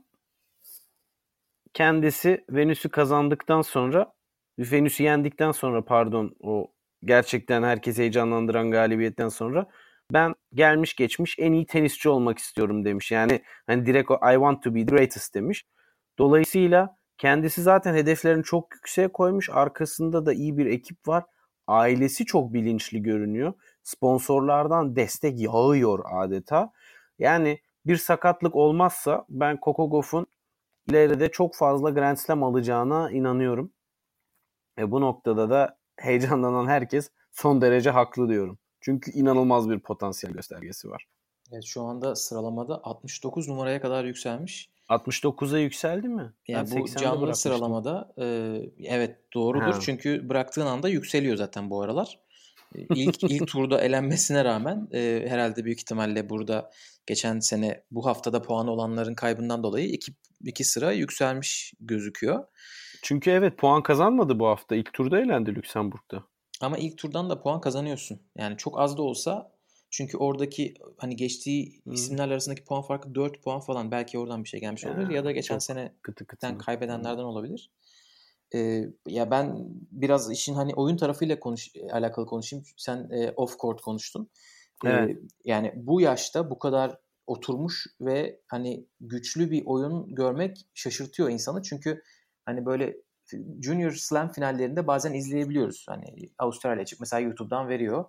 [1.74, 4.14] Kendisi Venüs'ü kazandıktan sonra
[4.60, 6.72] Venüs'ü yendikten sonra pardon o
[7.04, 9.68] gerçekten herkesi heyecanlandıran galibiyetten sonra
[10.14, 13.12] ben gelmiş geçmiş en iyi tenisçi olmak istiyorum demiş.
[13.12, 15.66] Yani hani direkt o I want to be the greatest demiş.
[16.20, 19.50] Dolayısıyla kendisi zaten hedeflerini çok yükseğe koymuş.
[19.50, 21.24] Arkasında da iyi bir ekip var.
[21.68, 23.54] Ailesi çok bilinçli görünüyor.
[23.84, 26.72] Sponsorlardan destek yağıyor adeta.
[27.20, 30.28] Yani bir sakatlık olmazsa ben Coco Gauff'un
[30.90, 33.74] ileride çok fazla Grand Slam alacağına inanıyorum.
[34.80, 38.60] E bu noktada da heyecanlanan herkes son derece haklı diyorum.
[38.82, 41.08] Çünkü inanılmaz bir potansiyel göstergesi var.
[41.52, 44.70] Evet şu anda sıralamada 69 numaraya kadar yükselmiş.
[44.90, 46.34] 69'a yükseldi mi?
[46.48, 48.26] Yani ben bu canlı sıralamada e,
[48.84, 49.74] evet doğrudur.
[49.74, 49.80] Ha.
[49.82, 52.20] Çünkü bıraktığın anda yükseliyor zaten bu aralar.
[52.76, 56.72] İlk ilk turda elenmesine rağmen e, herhalde büyük ihtimalle burada
[57.08, 60.12] geçen sene bu haftada puanı olanların kaybından dolayı iki,
[60.46, 62.46] iki sıra yükselmiş gözüküyor.
[63.04, 64.76] Çünkü evet puan kazanmadı bu hafta.
[64.76, 66.24] İlk turda elendi Lüksemburg'da.
[66.62, 68.22] Ama ilk turdan da puan kazanıyorsun.
[68.38, 69.52] Yani çok az da olsa
[69.90, 71.94] çünkü oradaki hani geçtiği hmm.
[71.94, 73.92] isimler arasındaki puan farkı 4 puan falan.
[73.92, 76.58] Belki oradan bir şey gelmiş olabilir ya da geçen sene kıtı kıtı.
[76.58, 77.72] kaybedenlerden olabilir.
[78.56, 79.56] Ee, ya ben
[79.92, 82.66] biraz işin hani oyun tarafıyla konuş alakalı konuşayım.
[82.78, 84.30] Sen e, off court konuştun.
[84.86, 85.10] Evet.
[85.10, 91.62] Ee, yani bu yaşta bu kadar oturmuş ve hani güçlü bir oyun görmek şaşırtıyor insanı.
[91.62, 92.04] Çünkü
[92.46, 92.98] hani böyle
[93.62, 95.86] Junior Slam finallerinde bazen izleyebiliyoruz.
[95.90, 98.06] Hani Avustralya çık mesela YouTube'dan veriyor.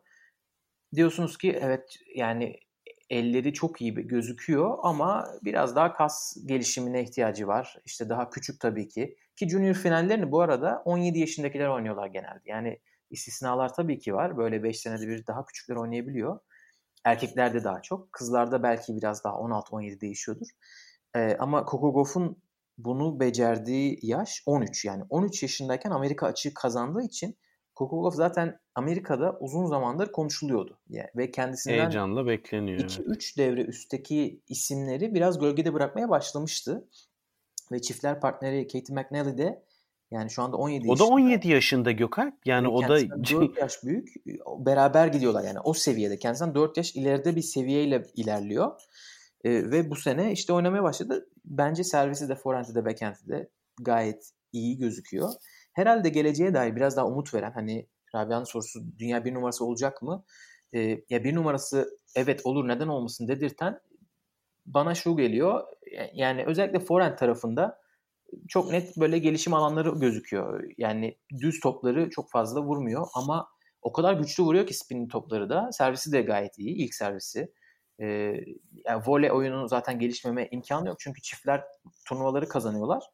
[0.95, 2.57] Diyorsunuz ki evet yani
[3.11, 7.77] elleri çok iyi gözüküyor ama biraz daha kas gelişimine ihtiyacı var.
[7.85, 9.17] İşte daha küçük tabii ki.
[9.37, 12.43] Ki junior finallerini bu arada 17 yaşındakiler oynuyorlar genelde.
[12.47, 12.79] Yani
[13.11, 14.37] istisnalar tabii ki var.
[14.37, 16.41] Böyle 5 senede bir daha küçükler oynayabiliyor.
[17.05, 18.13] Erkeklerde daha çok.
[18.13, 20.47] Kızlarda belki biraz daha 16-17 değişiyordur.
[21.17, 22.43] Ee, ama Coco Gauff'un
[22.79, 27.39] bunu becerdiği yaş 13 yani 13 yaşındayken Amerika açığı kazandığı için
[27.87, 30.79] Gauff zaten Amerika'da uzun zamandır konuşuluyordu.
[30.89, 32.81] Yani ve kendisinden heyecanla bekleniyor.
[32.81, 36.89] 2-3 devre üstteki isimleri biraz gölgede bırakmaya başlamıştı.
[37.73, 39.63] Ve çiftler partneri Katie McNally de
[40.11, 41.05] yani şu anda 17 yaşında.
[41.05, 42.39] O da 17 yaşında Gökhan.
[42.45, 44.09] Yani o da 4 yaş büyük.
[44.59, 46.19] Beraber gidiyorlar yani o seviyede.
[46.19, 48.81] Kendisinden 4 yaş ileride bir seviyeyle ilerliyor.
[49.45, 51.29] E, ve bu sene işte oynamaya başladı.
[51.45, 53.49] Bence servisi de forehand'i de backhand'i de
[53.81, 55.33] gayet iyi gözüküyor.
[55.73, 60.25] Herhalde geleceğe dair biraz daha umut veren hani Rabia'nın sorusu dünya bir numarası olacak mı?
[60.75, 63.81] E, ya bir numarası evet olur neden olmasın dedirten
[64.67, 65.65] bana şu geliyor.
[66.13, 67.81] Yani özellikle forehand tarafında
[68.49, 70.65] çok net böyle gelişim alanları gözüküyor.
[70.79, 73.49] Yani düz topları çok fazla vurmuyor ama
[73.83, 75.73] o kadar güçlü vuruyor ki spin topları da.
[75.73, 76.77] Servisi de gayet iyi.
[76.77, 77.53] ilk servisi.
[78.01, 78.07] Ee,
[78.85, 80.97] yani voley oyunun zaten gelişmeme imkanı yok.
[81.01, 81.65] Çünkü çiftler
[82.09, 83.05] turnuvaları kazanıyorlar.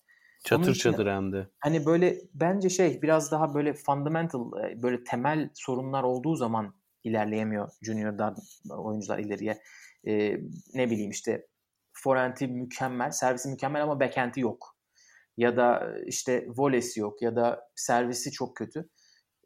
[0.44, 1.48] Çatır için, çatır hem de.
[1.58, 8.36] Hani böyle bence şey biraz daha böyle fundamental böyle temel sorunlar olduğu zaman ilerleyemiyor junior'dan
[8.68, 9.62] oyuncular ileriye.
[10.06, 10.40] Ee,
[10.74, 11.46] ne bileyim işte
[11.92, 14.76] forehand'i mükemmel, servisi mükemmel ama backhand'i yok.
[15.36, 18.88] Ya da işte volesi yok ya da servisi çok kötü.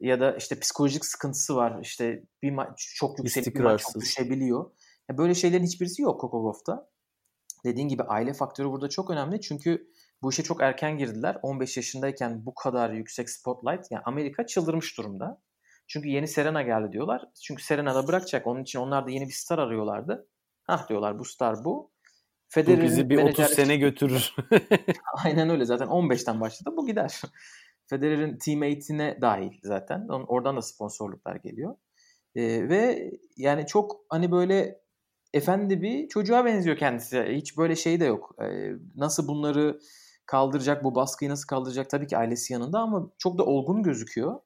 [0.01, 1.79] Ya da işte psikolojik sıkıntısı var.
[1.83, 4.71] İşte bir maç çok yüksek bir maç çok düşebiliyor.
[5.11, 6.91] Ya böyle şeylerin hiçbirisi yok Gauff'ta.
[7.65, 9.41] Dediğin gibi aile faktörü burada çok önemli.
[9.41, 9.91] Çünkü
[10.23, 11.37] bu işe çok erken girdiler.
[11.43, 13.91] 15 yaşındayken bu kadar yüksek spotlight.
[13.91, 15.41] Yani Amerika çıldırmış durumda.
[15.87, 17.25] Çünkü yeni Serena geldi diyorlar.
[17.43, 18.47] Çünkü Serena da bırakacak.
[18.47, 20.29] Onun için onlar da yeni bir star arıyorlardı.
[20.63, 21.91] Hah diyorlar bu star bu.
[22.49, 24.35] Federer'in bu bizi bir 30 sene götürür.
[25.25, 27.23] Aynen öyle zaten 15'ten başladı bu gider.
[27.87, 30.09] Federer'in teammate'ine dahil zaten.
[30.09, 31.77] Oradan da sponsorluklar geliyor.
[32.35, 34.81] Ee, ve yani çok hani böyle
[35.33, 37.23] efendi bir çocuğa benziyor kendisi.
[37.23, 38.35] Hiç böyle şey de yok.
[38.43, 39.81] Ee, nasıl bunları
[40.29, 44.41] kaldıracak, bu baskıyı nasıl kaldıracak tabii ki ailesi yanında ama çok da olgun gözüküyor.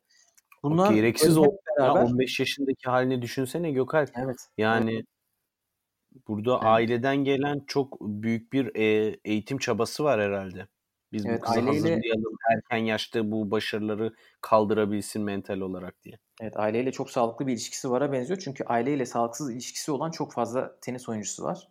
[0.62, 1.44] Bunlar o gereksiz o
[1.78, 2.02] beraber...
[2.02, 4.10] 15 yaşındaki halini düşünsene Gökalp.
[4.14, 4.36] Evet.
[4.58, 5.06] Yani evet.
[6.28, 6.64] burada evet.
[6.64, 10.66] aileden gelen çok büyük bir e, eğitim çabası var herhalde.
[11.12, 11.78] Biz evet, bu kızı aileyle...
[11.78, 16.18] hazırlayalım erken yaşta bu başarıları kaldırabilsin mental olarak diye.
[16.40, 18.40] Evet aileyle çok sağlıklı bir ilişkisi vara benziyor.
[18.44, 21.68] Çünkü aileyle sağlıksız ilişkisi olan çok fazla tenis oyuncusu var.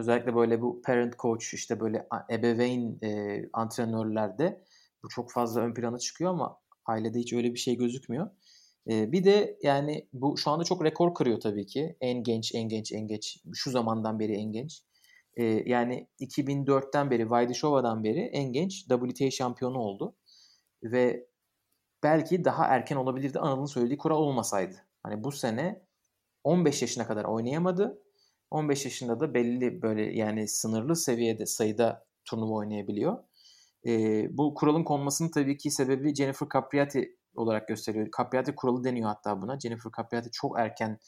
[0.00, 4.64] Özellikle böyle bu parent coach işte böyle ebeveyn e, antrenörlerde
[5.02, 8.30] bu çok fazla ön plana çıkıyor ama ailede hiç öyle bir şey gözükmüyor.
[8.90, 11.96] E, bir de yani bu şu anda çok rekor kırıyor tabii ki.
[12.00, 13.38] En genç, en genç, en genç.
[13.54, 14.82] Şu zamandan beri en genç.
[15.36, 20.16] E, yani 2004'ten beri, Vaidishova'dan beri en genç WTA şampiyonu oldu.
[20.82, 21.26] Ve
[22.02, 24.76] belki daha erken olabilirdi Anıl'ın söylediği kural olmasaydı.
[25.02, 25.82] Hani bu sene
[26.44, 28.02] 15 yaşına kadar oynayamadı.
[28.50, 33.18] 15 yaşında da belli böyle yani sınırlı seviyede sayıda turnuva oynayabiliyor.
[33.86, 38.08] E, bu kuralın konmasının tabii ki sebebi Jennifer Capriati olarak gösteriyor.
[38.18, 39.60] Capriati kuralı deniyor hatta buna.
[39.60, 40.98] Jennifer Capriati çok erken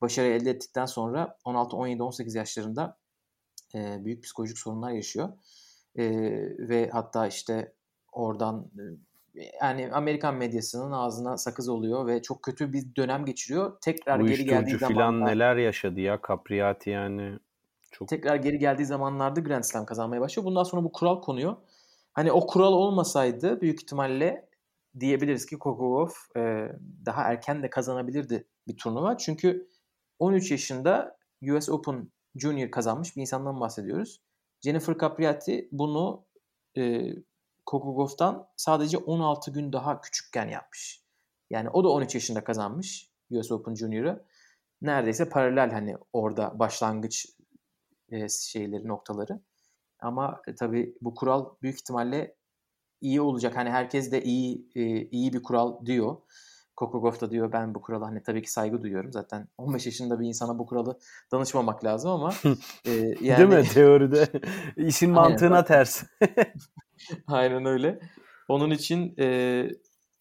[0.00, 2.98] başarı elde ettikten sonra 16, 17, 18 yaşlarında
[3.74, 5.28] e, büyük psikolojik sorunlar yaşıyor.
[5.96, 6.04] E,
[6.68, 7.74] ve hatta işte
[8.12, 8.70] oradan
[9.62, 13.80] yani Amerikan medyasının ağzına sakız oluyor ve çok kötü bir dönem geçiriyor.
[13.80, 17.38] Tekrar geri geldiği zaman filan neler yaşadı ya Capriati yani.
[17.90, 18.08] Çok...
[18.08, 20.46] Tekrar geri geldiği zamanlarda Grand Slam kazanmaya başlıyor.
[20.46, 21.56] Bundan sonra bu kural konuyor.
[22.12, 24.48] Hani o kural olmasaydı büyük ihtimalle
[25.00, 26.68] diyebiliriz ki Kokogov e,
[27.06, 29.16] daha erken de kazanabilirdi bir turnuva.
[29.16, 29.68] Çünkü
[30.18, 34.20] 13 yaşında US Open Junior kazanmış bir insandan bahsediyoruz.
[34.60, 36.24] Jennifer Capriati bunu
[36.76, 37.12] e,
[37.66, 41.02] Kokogov'dan sadece 16 gün daha küçükken yapmış.
[41.50, 44.24] Yani o da 13 yaşında kazanmış US Open Junior'ı.
[44.82, 47.26] Neredeyse paralel hani orada başlangıç
[48.08, 49.40] e, şeyleri noktaları.
[50.00, 52.36] Ama e, tabii bu kural büyük ihtimalle
[53.00, 53.56] iyi olacak.
[53.56, 56.16] Hani herkes de iyi e, iyi bir kural diyor.
[56.76, 59.12] Kokogov da diyor ben bu kurala hani tabii ki saygı duyuyorum.
[59.12, 60.98] Zaten 15 yaşında bir insana bu kuralı
[61.32, 62.32] danışmamak lazım ama
[62.84, 63.38] e, yani...
[63.38, 64.28] Değil mi teoride?
[64.76, 66.04] işin mantığına ters.
[67.26, 68.00] Aynen öyle.
[68.48, 69.68] Onun için e,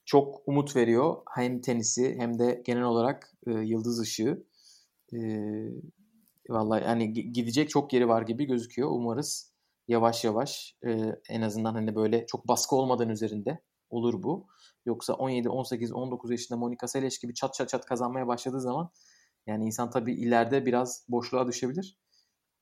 [0.05, 1.17] çok umut veriyor.
[1.35, 4.45] Hem tenisi hem de genel olarak e, yıldız ışığı.
[5.13, 5.17] E,
[6.49, 8.89] vallahi yani gidecek çok yeri var gibi gözüküyor.
[8.91, 9.53] Umarız
[9.87, 13.59] yavaş yavaş e, en azından hani böyle çok baskı olmadan üzerinde
[13.89, 14.47] olur bu.
[14.85, 18.89] Yoksa 17, 18, 19 yaşında Monika Seles gibi çat çat çat kazanmaya başladığı zaman
[19.47, 21.97] yani insan tabii ileride biraz boşluğa düşebilir.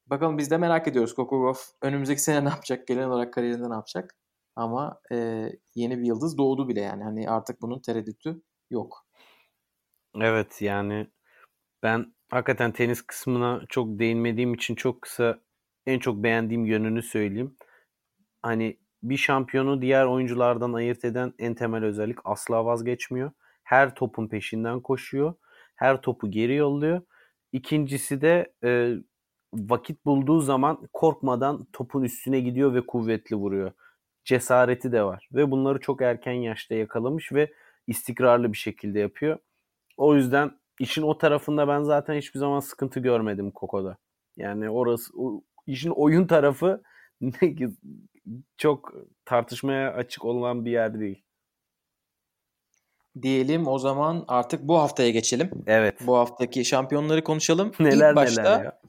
[0.08, 4.16] Bakalım biz de merak ediyoruz Kokogov önümüzdeki sene ne yapacak, gelen olarak kariyerinde ne yapacak.
[4.56, 7.04] Ama e, yeni bir yıldız doğdu bile yani.
[7.04, 9.08] Hani artık bunun tereddütü yok.
[10.22, 11.08] Evet yani
[11.84, 15.40] ben hakikaten tenis kısmına çok değinmediğim için çok kısa
[15.86, 17.58] en çok beğendiğim yönünü söyleyeyim.
[18.42, 23.32] Hani bir şampiyonu diğer oyunculardan ayırt eden en temel özellik asla vazgeçmiyor.
[23.64, 25.34] Her topun peşinden koşuyor.
[25.76, 27.02] Her topu geri yolluyor.
[27.52, 28.94] İkincisi de e,
[29.54, 33.72] vakit bulduğu zaman korkmadan topun üstüne gidiyor ve kuvvetli vuruyor.
[34.26, 37.54] Cesareti de var ve bunları çok erken yaşta yakalamış ve
[37.88, 39.38] istikrarlı bir şekilde yapıyor.
[39.98, 43.98] O yüzden işin o tarafında ben zaten hiçbir zaman sıkıntı görmedim Koko'da.
[44.38, 46.82] Yani orası o, işin oyun tarafı
[48.58, 48.94] çok
[49.26, 51.24] tartışmaya açık olan bir yer değil.
[53.22, 55.52] Diyelim o zaman artık bu haftaya geçelim.
[55.68, 55.96] Evet.
[56.08, 57.72] Bu haftaki şampiyonları konuşalım.
[57.80, 58.80] Neler ilk başta, neler ya.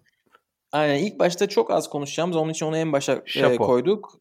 [0.75, 2.37] Aynen ilk başta çok az konuşacağımız.
[2.37, 4.21] Onun için onu en başa e, koyduk.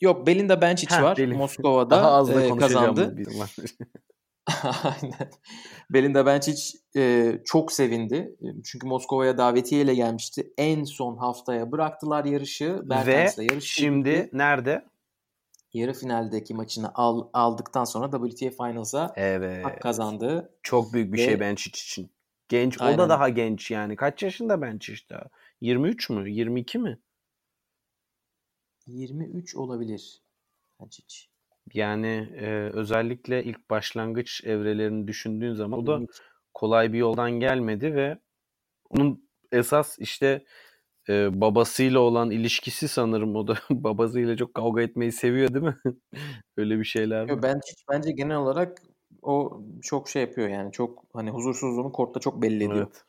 [0.00, 1.16] Yok Belinda Bencic Heh, var.
[1.16, 1.36] Belin.
[1.36, 3.16] Moskova'da Daha az da e, kazandı.
[4.82, 5.30] Aynen.
[5.90, 8.36] Belinda Bencic e, çok sevindi.
[8.64, 10.52] Çünkü Moskova'ya davetiye ile gelmişti.
[10.58, 12.82] En son haftaya bıraktılar yarışı.
[13.06, 13.30] Ve
[13.60, 14.30] şimdi gitti.
[14.32, 14.84] nerede?
[15.72, 19.64] Yarı finaldeki maçını al, aldıktan sonra WTA Finals'a evet.
[19.64, 20.54] hak kazandı.
[20.62, 22.10] Çok büyük bir Ve, şey Bencic için.
[22.48, 22.80] Genç.
[22.80, 22.94] Aynen.
[22.94, 23.96] O da daha genç yani.
[23.96, 25.24] Kaç yaşında Bencic daha?
[25.60, 26.30] 23 mü?
[26.30, 26.98] 22 mi?
[28.86, 30.22] 23 olabilir.
[30.80, 31.28] Bencic.
[31.74, 36.00] Yani e, özellikle ilk başlangıç evrelerini düşündüğün zaman o da
[36.54, 38.18] kolay bir yoldan gelmedi ve
[38.90, 40.44] onun esas işte
[41.08, 45.76] e, babasıyla olan ilişkisi sanırım o da babasıyla çok kavga etmeyi seviyor değil mi?
[46.56, 47.42] Öyle bir şeyler mi?
[47.42, 48.82] Bence, bence genel olarak
[49.22, 52.76] o çok şey yapıyor yani çok hani huzursuzluğunu kortta çok belli ediyor.
[52.76, 53.04] Evet.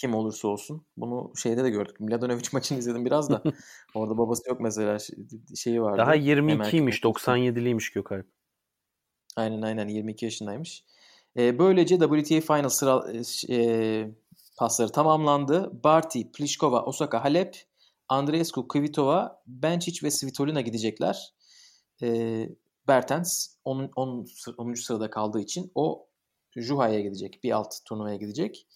[0.00, 0.86] Kim olursa olsun.
[0.96, 2.00] Bunu şeyde de gördük.
[2.00, 3.42] Mladenovic maçını izledim biraz da.
[3.94, 4.98] Orada babası yok mesela
[5.56, 5.98] şeyi vardı.
[5.98, 8.26] Daha 22'ymiş 97'liymiş Gökalp.
[9.36, 10.84] Aynen aynen 22 yaşındaymış.
[11.36, 13.12] E, böylece WTA Final sıra
[13.48, 14.10] e,
[14.58, 15.84] pasları tamamlandı.
[15.84, 17.56] Barty, Pliskova, Osaka, Halep,
[18.08, 21.34] Andreescu, Kvitova, Bencic ve Svitolina gidecekler.
[22.02, 22.48] E,
[22.88, 23.90] Bertens 10.
[23.96, 24.26] 10.
[24.56, 24.74] 10.
[24.74, 26.06] sırada kaldığı için o
[26.56, 27.40] Juha'ya gidecek.
[27.44, 28.66] Bir alt turnuvaya gidecek.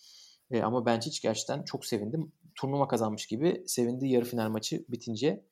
[0.51, 2.33] E, ama ben hiç gerçekten çok sevindim.
[2.55, 5.45] Turnuva kazanmış gibi sevindi yarı final maçı bitince.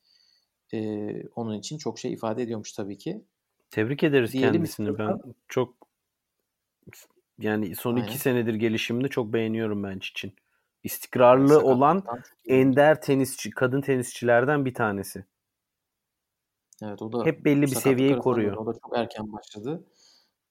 [0.75, 3.25] E, onun için çok şey ifade ediyormuş tabii ki.
[3.71, 4.91] Tebrik ederiz Diyelim kendisini.
[4.91, 5.21] Istiyorsan.
[5.25, 5.75] Ben çok
[7.39, 8.07] yani son Aynen.
[8.07, 10.33] iki senedir gelişimini çok beğeniyorum ben için.
[10.85, 12.05] İstikrarlı Sakatlıktan olan
[12.47, 15.25] ender tenisçi, kadın tenisçilerden bir tanesi.
[16.83, 18.57] Evet o da hep belli bir seviyeyi koruyor.
[18.57, 19.85] O da çok erken başladı.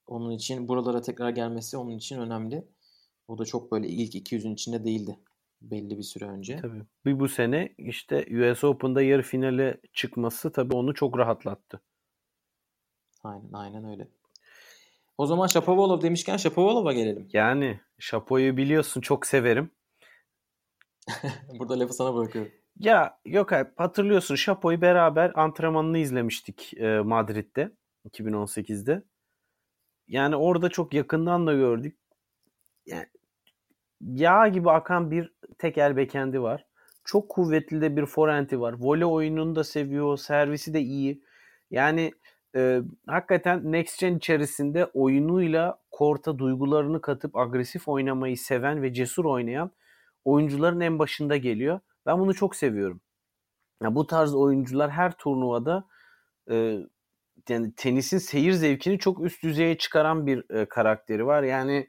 [0.08, 2.68] Onun için buralara tekrar gelmesi onun için önemli.
[3.32, 5.20] O da çok böyle ilk 200'ün içinde değildi
[5.62, 6.56] belli bir süre önce.
[6.56, 6.84] Tabii.
[7.06, 11.82] Bir bu sene işte US Open'da yarı finale çıkması tabii onu çok rahatlattı.
[13.24, 14.08] Aynen aynen öyle.
[15.18, 17.30] O zaman Shapovalov demişken Shapovalov'a gelelim.
[17.34, 19.72] Yani Shapo'yu biliyorsun çok severim.
[21.60, 22.52] Burada lafı sana bırakıyorum.
[22.80, 27.72] Ya yok hatırlıyorsun Shapo'yu beraber antrenmanını izlemiştik e, Madrid'de
[28.10, 29.04] 2018'de.
[30.08, 31.98] Yani orada çok yakından da gördük.
[32.86, 33.06] Yani
[34.08, 36.66] yağ gibi akan bir tek el bekendi var.
[37.06, 38.76] Çok kuvvetli de bir forehand'i var.
[38.80, 40.18] Voley oyununu da seviyor.
[40.18, 41.24] Servisi de iyi.
[41.72, 42.12] Yani
[42.56, 49.72] e, hakikaten Next Gen içerisinde oyunuyla korta duygularını katıp agresif oynamayı seven ve cesur oynayan
[50.26, 51.80] oyuncuların en başında geliyor.
[52.06, 53.02] Ben bunu çok seviyorum.
[53.84, 55.88] Ya bu tarz oyuncular her turnuvada
[56.52, 56.78] e,
[57.50, 61.44] yani tenisin seyir zevkini çok üst düzeye çıkaran bir e, karakteri var.
[61.44, 61.88] Yani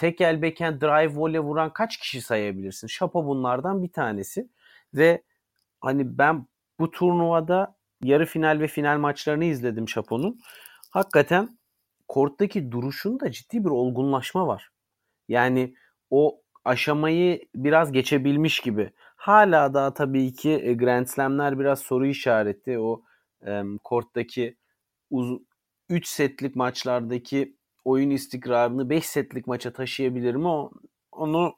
[0.00, 2.86] tek el backhand drive volley vuran kaç kişi sayabilirsin?
[2.86, 4.48] Şapo bunlardan bir tanesi.
[4.94, 5.22] Ve
[5.80, 6.46] hani ben
[6.78, 10.40] bu turnuvada yarı final ve final maçlarını izledim Şapo'nun.
[10.90, 11.58] Hakikaten
[12.08, 14.70] korttaki duruşunda ciddi bir olgunlaşma var.
[15.28, 15.74] Yani
[16.10, 18.90] o aşamayı biraz geçebilmiş gibi.
[19.16, 22.78] Hala daha tabii ki e, Grand Slam'ler biraz soru işareti.
[22.78, 23.02] O
[23.46, 24.56] e, korttaki
[25.88, 30.48] 3 setlik maçlardaki oyun istikrarını 5 setlik maça taşıyabilir mi?
[31.12, 31.54] Onu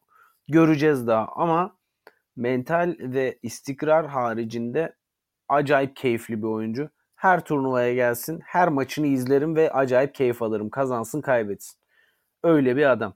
[0.48, 1.26] göreceğiz daha.
[1.37, 1.76] Ama
[2.37, 4.94] mental ve istikrar haricinde
[5.48, 6.90] acayip keyifli bir oyuncu.
[7.14, 10.70] Her turnuvaya gelsin, her maçını izlerim ve acayip keyif alırım.
[10.70, 11.78] Kazansın, kaybetsin.
[12.42, 13.14] Öyle bir adam.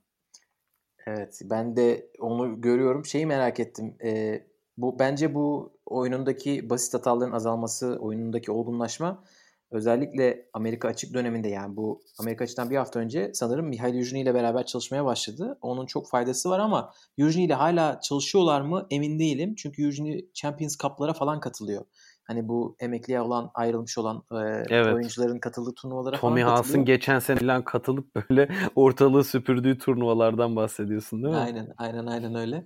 [1.07, 3.05] Evet, ben de onu görüyorum.
[3.05, 3.95] Şeyi merak ettim.
[4.03, 4.43] Ee,
[4.77, 9.23] bu bence bu oyunundaki basit hataların azalması, oyunundaki olgunlaşma
[9.71, 14.33] özellikle Amerika açık döneminde yani bu Amerika açıktan bir hafta önce sanırım Mihail Yujni ile
[14.33, 15.57] beraber çalışmaya başladı.
[15.61, 19.55] Onun çok faydası var ama Yujni ile hala çalışıyorlar mı emin değilim.
[19.55, 21.85] Çünkü Yujni Champions Cup'lara falan katılıyor.
[22.23, 24.35] Hani bu emekliye olan ayrılmış olan e,
[24.69, 24.93] evet.
[24.93, 31.23] oyuncuların katıldığı turnuvalara Tommy falan Haas'ın geçen sene falan katılıp böyle ortalığı süpürdüğü turnuvalardan bahsediyorsun
[31.23, 31.39] değil mi?
[31.39, 32.65] Aynen aynen aynen öyle.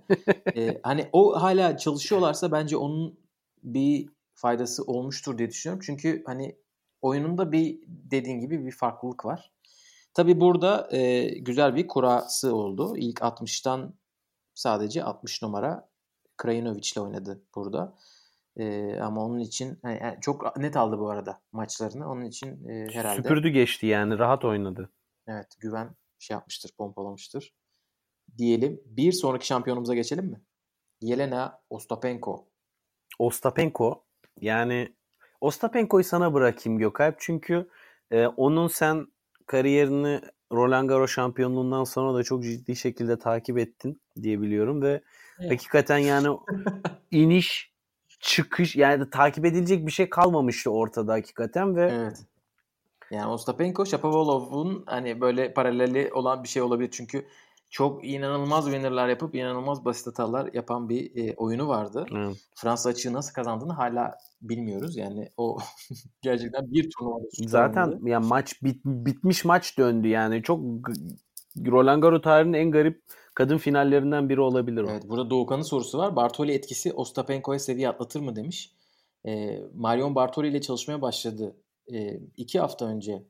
[0.56, 3.18] ee, hani o hala çalışıyorlarsa bence onun
[3.62, 5.82] bir faydası olmuştur diye düşünüyorum.
[5.86, 6.56] Çünkü hani
[7.02, 9.52] oyununda bir dediğin gibi bir farklılık var.
[10.14, 12.96] Tabi burada e, güzel bir kurası oldu.
[12.96, 13.92] İlk 60'tan
[14.54, 15.88] sadece 60 numara
[16.36, 17.94] Krajinovic ile oynadı burada.
[18.56, 22.10] E, ama onun için yani çok net aldı bu arada maçlarını.
[22.10, 23.22] Onun için e, herhalde.
[23.22, 24.90] Süpürdü geçti yani rahat oynadı.
[25.26, 27.54] Evet güven şey yapmıştır pompalamıştır.
[28.38, 30.42] Diyelim bir sonraki şampiyonumuza geçelim mi?
[31.00, 32.48] Yelena Ostapenko.
[33.18, 34.04] Ostapenko
[34.40, 34.94] yani
[35.42, 37.68] Ostapenko'yu sana bırakayım Gökalp çünkü
[38.10, 39.06] e, onun sen
[39.46, 40.20] kariyerini
[40.52, 45.02] Roland Garros şampiyonluğundan sonra da çok ciddi şekilde takip ettin diye biliyorum ve
[45.40, 45.52] evet.
[45.52, 46.28] hakikaten yani
[47.10, 47.72] iniş
[48.20, 52.24] çıkış yani takip edilecek bir şey kalmamıştı ortada hakikaten ve evet.
[53.10, 57.26] Yani Ostapenko Shapovalov'un hani böyle paraleli olan bir şey olabilir çünkü
[57.72, 62.06] çok inanılmaz winner'lar yapıp inanılmaz basit hatalar yapan bir e, oyunu vardı.
[62.16, 62.36] Evet.
[62.54, 64.96] Fransa açığı nasıl kazandığını hala bilmiyoruz.
[64.96, 65.58] Yani o
[66.22, 70.42] gerçekten bir turnuvada Zaten ya yani maç bit, bitmiş maç döndü yani.
[70.42, 70.60] Çok
[71.66, 73.02] Roland Garros tarihinin en garip
[73.34, 74.90] kadın finallerinden biri olabilir o.
[74.90, 76.16] Evet, burada Doğukan'ın sorusu var.
[76.16, 78.74] Bartoli etkisi Ostapenko'ya seviye atlatır mı demiş.
[79.26, 81.56] E, Marion Bartoli ile çalışmaya başladı.
[81.92, 83.22] E, iki hafta önce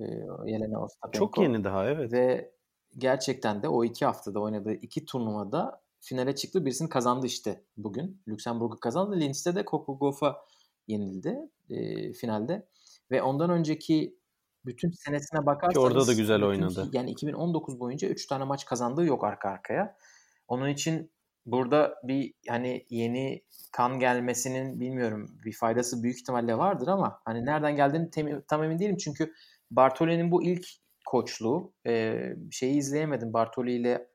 [0.00, 0.04] e,
[0.46, 1.18] Yelena Ostapenko.
[1.26, 2.12] Çok yeni daha evet.
[2.12, 2.55] Ve
[2.98, 6.64] gerçekten de o iki haftada oynadığı iki turnuvada finale çıktı.
[6.64, 8.22] Birisini kazandı işte bugün.
[8.28, 9.20] Lüksemburg'u kazandı.
[9.20, 10.36] Linz'de de Coco Gauff'a
[10.86, 11.38] yenildi
[11.70, 12.68] e, finalde.
[13.10, 14.18] Ve ondan önceki
[14.64, 16.82] bütün senesine bakarsanız Ki orada da güzel oynadı.
[16.86, 19.96] Bütün, yani 2019 boyunca 3 tane maç kazandığı yok arka arkaya.
[20.48, 21.10] Onun için
[21.46, 23.42] burada bir hani yeni
[23.72, 28.78] kan gelmesinin bilmiyorum bir faydası büyük ihtimalle vardır ama hani nereden geldiğini tem, tam emin
[28.78, 29.32] değilim çünkü
[29.70, 30.66] Bartoli'nin bu ilk
[31.06, 34.08] koçluğu e, şeyi izleyemedim Bartoli ile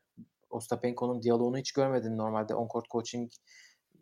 [0.50, 3.32] Ostapenko'nun diyaloğunu hiç görmedim normalde on court coaching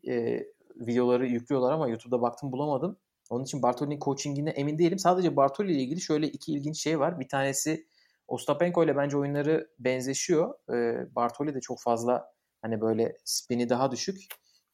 [0.07, 0.43] e,
[0.75, 2.97] videoları yüklüyorlar ama YouTube'da baktım bulamadım.
[3.29, 4.99] Onun için Bartoli'nin coachingine emin değilim.
[4.99, 7.19] Sadece Bartoli ile ilgili şöyle iki ilginç şey var.
[7.19, 7.87] Bir tanesi
[8.27, 10.53] Ostapenko ile bence oyunları benzeşiyor.
[10.73, 12.31] E, Bartoli de çok fazla
[12.61, 14.21] hani böyle spini daha düşük.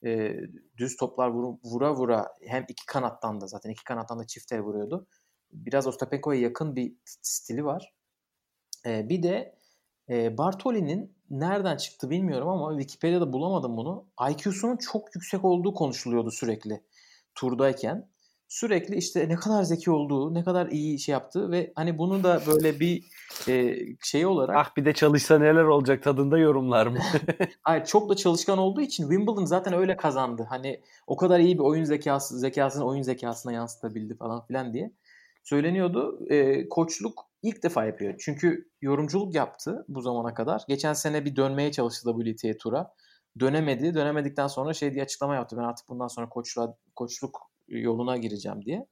[0.06, 0.36] E,
[0.78, 4.62] düz toplar vur, vura vura hem iki kanattan da zaten iki kanattan da çift el
[4.62, 5.08] vuruyordu.
[5.52, 7.95] Biraz Ostapenko'ya yakın bir stili var.
[8.86, 9.56] E, bir de
[10.10, 14.06] e, Bartoli'nin nereden çıktı bilmiyorum ama Wikipedia'da bulamadım bunu.
[14.32, 16.82] IQ'sunun çok yüksek olduğu konuşuluyordu sürekli
[17.36, 18.10] turdayken
[18.48, 22.42] sürekli işte ne kadar zeki olduğu, ne kadar iyi şey yaptığı ve hani bunu da
[22.48, 23.04] böyle bir
[23.48, 24.56] e, şey olarak...
[24.58, 26.98] Ah bir de çalışsa neler olacak tadında yorumlar mı?
[27.62, 30.46] Hayır çok da çalışkan olduğu için Wimbledon zaten öyle kazandı.
[30.50, 34.92] Hani o kadar iyi bir oyun zekası, zekasını oyun zekasına yansıtabildi falan filan diye
[35.46, 36.26] söyleniyordu.
[36.30, 38.16] E, koçluk ilk defa yapıyor.
[38.20, 40.62] Çünkü yorumculuk yaptı bu zamana kadar.
[40.68, 42.94] Geçen sene bir dönmeye çalıştı WTA Tur'a.
[43.40, 43.94] Dönemedi.
[43.94, 45.58] Dönemedikten sonra şey diye açıklama yaptı.
[45.58, 48.88] Ben artık bundan sonra koçluğa, koçluk yoluna gireceğim diye.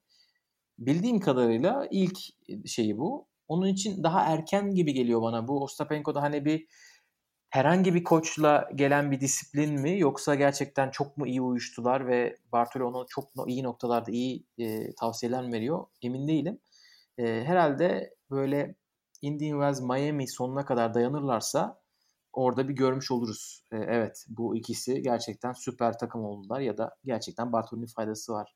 [0.78, 2.18] Bildiğim kadarıyla ilk
[2.66, 3.28] şeyi bu.
[3.48, 5.48] Onun için daha erken gibi geliyor bana.
[5.48, 6.66] Bu Ostapenko'da hani bir
[7.54, 13.06] herhangi bir koçla gelen bir disiplin mi yoksa gerçekten çok mu iyi uyuştular ve Bartolo
[13.08, 16.58] çok iyi noktalarda iyi e, tavsiyeler veriyor emin değilim.
[17.18, 18.74] E, herhalde böyle
[19.22, 21.80] Indian Wells Miami sonuna kadar dayanırlarsa
[22.32, 23.64] orada bir görmüş oluruz.
[23.72, 28.54] E, evet bu ikisi gerçekten süper takım oldular ya da gerçekten Bartolo'nun faydası var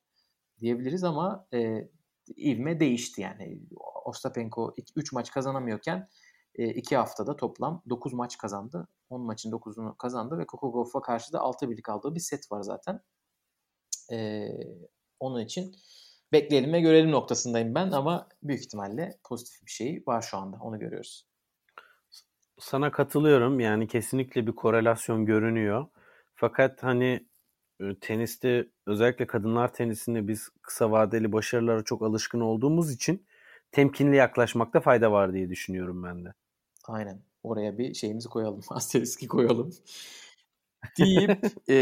[0.60, 1.88] diyebiliriz ama e,
[2.36, 3.58] ivme değişti yani.
[4.04, 6.08] Ostapenko 3 maç kazanamıyorken
[6.58, 8.88] 2 e, haftada toplam 9 maç kazandı.
[9.10, 12.62] 10 maçın 9'unu kazandı ve Coco Gauff'a karşı da 6 birlik aldığı bir set var
[12.62, 13.00] zaten.
[14.12, 14.48] E,
[15.20, 15.74] onun için
[16.32, 20.56] bekleyelim ve görelim noktasındayım ben ama büyük ihtimalle pozitif bir şey var şu anda.
[20.60, 21.26] Onu görüyoruz.
[22.58, 23.60] Sana katılıyorum.
[23.60, 25.86] Yani kesinlikle bir korelasyon görünüyor.
[26.34, 27.28] Fakat hani
[28.00, 33.26] teniste özellikle kadınlar tenisinde biz kısa vadeli başarılara çok alışkın olduğumuz için
[33.72, 36.34] temkinli yaklaşmakta fayda var diye düşünüyorum ben de.
[36.88, 37.22] Aynen.
[37.42, 38.60] Oraya bir şeyimizi koyalım.
[38.70, 39.74] Asteriski koyalım.
[40.98, 41.74] deyip e,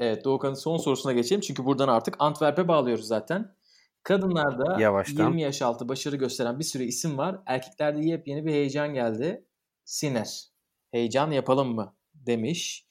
[0.00, 1.40] evet Doğukan'ın son sorusuna geçelim.
[1.40, 3.54] Çünkü buradan artık Antwerp'e bağlıyoruz zaten.
[4.02, 5.26] Kadınlarda Yavaştan.
[5.26, 7.42] 20 yaş altı başarı gösteren bir sürü isim var.
[7.46, 9.44] Erkeklerde yepyeni bir heyecan geldi.
[9.84, 10.44] Siner.
[10.90, 11.96] Heyecan yapalım mı?
[12.14, 12.86] Demiş.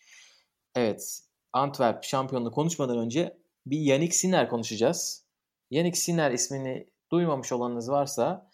[0.75, 1.19] Evet.
[1.53, 5.25] Antwerp şampiyonluğu konuşmadan önce bir Yannick Sinner konuşacağız.
[5.71, 8.49] Yannick Sinner ismini duymamış olanınız varsa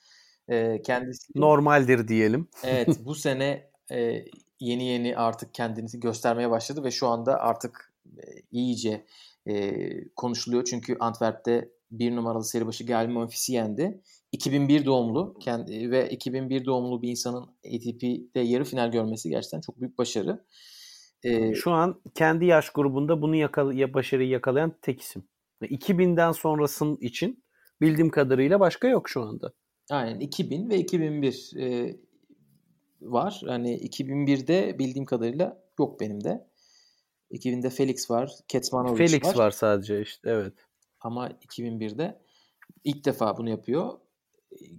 [0.50, 1.32] e, kendisi...
[1.36, 2.48] Normaldir diyelim.
[2.64, 4.26] evet bu sene e,
[4.60, 8.22] yeni yeni artık kendini göstermeye başladı ve şu anda artık e,
[8.52, 9.06] iyice
[9.48, 9.74] e,
[10.16, 10.64] konuşuluyor.
[10.64, 14.02] Çünkü Antwerp'te bir numaralı seri başı Gael Monfils'i yendi.
[14.32, 19.98] 2001 doğumlu kendi, ve 2001 doğumlu bir insanın ATP'de yarı final görmesi gerçekten çok büyük
[19.98, 20.46] başarı.
[21.24, 25.24] Ee, Şu an kendi yaş grubunda bunu yakala, ya başarıyı yakalayan tek isim.
[25.62, 27.44] 2000'den sonrasının için
[27.82, 29.54] bildiğim kadarıyla başka yok şu anda.
[29.90, 31.96] Aynen 2000 ve 2001 e,
[33.02, 33.42] var.
[33.48, 36.50] Hani 2001'de bildiğim kadarıyla yok benim de.
[37.32, 39.08] 2000'de Felix var, Ketsmanovic var.
[39.08, 40.54] Felix var sadece işte evet.
[41.02, 42.22] Ama 2001'de
[42.84, 44.00] ilk defa bunu yapıyor.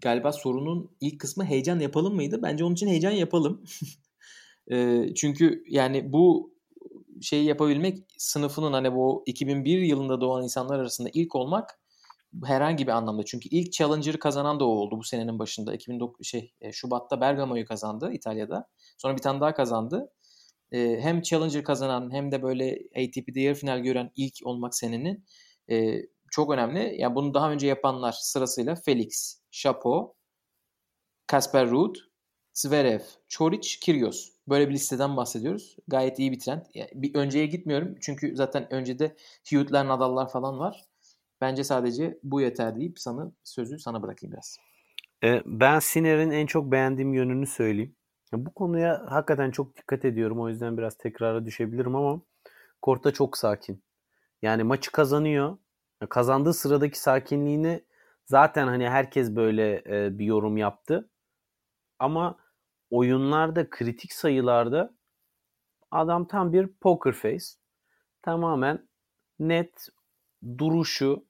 [0.00, 2.42] Galiba sorunun ilk kısmı heyecan yapalım mıydı?
[2.42, 3.64] Bence onun için heyecan yapalım.
[4.70, 6.54] E, çünkü yani bu
[7.20, 11.79] şeyi yapabilmek sınıfının hani bu 2001 yılında doğan insanlar arasında ilk olmak
[12.44, 13.24] herhangi bir anlamda.
[13.24, 15.74] Çünkü ilk Challenger'ı kazanan da o oldu bu senenin başında.
[15.74, 18.68] 2009 şey e, Şubat'ta Bergamo'yu kazandı İtalya'da.
[18.98, 20.12] Sonra bir tane daha kazandı.
[20.72, 25.24] E, hem Challenger kazanan hem de böyle ATP'de yarı final gören ilk olmak senenin
[25.70, 26.94] e, çok önemli.
[26.98, 30.16] Yani bunu daha önce yapanlar sırasıyla Felix, Chapo,
[31.26, 31.96] Kasper Ruud,
[32.54, 34.28] Zverev, Çoric, Kyrgios.
[34.48, 35.76] Böyle bir listeden bahsediyoruz.
[35.88, 36.62] Gayet iyi bir trend.
[36.74, 37.94] Yani bir önceye gitmiyorum.
[38.00, 39.16] Çünkü zaten öncede
[39.50, 40.89] Hughet'ler, Nadal'lar falan var.
[41.40, 44.56] Bence sadece bu yeter deyip sana sözü sana bırakayım biraz.
[45.24, 47.96] E, ben Siner'in en çok beğendiğim yönünü söyleyeyim.
[48.32, 50.40] Bu konuya hakikaten çok dikkat ediyorum.
[50.40, 52.20] O yüzden biraz tekrara düşebilirim ama
[52.82, 53.84] Korta çok sakin.
[54.42, 55.58] Yani maçı kazanıyor.
[56.08, 57.84] Kazandığı sıradaki sakinliğini
[58.26, 61.10] zaten hani herkes böyle e, bir yorum yaptı.
[61.98, 62.38] Ama
[62.90, 64.94] oyunlarda kritik sayılarda
[65.90, 67.46] adam tam bir poker face.
[68.22, 68.88] Tamamen
[69.38, 69.88] net
[70.58, 71.24] duruşu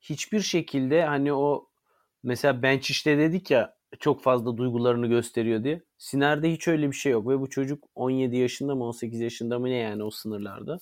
[0.00, 1.68] hiçbir şekilde hani o
[2.22, 5.82] mesela bench işte dedik ya çok fazla duygularını gösteriyor diye.
[5.98, 9.66] Siner'de hiç öyle bir şey yok ve bu çocuk 17 yaşında mı 18 yaşında mı
[9.66, 10.78] ne yani o sınırlarda.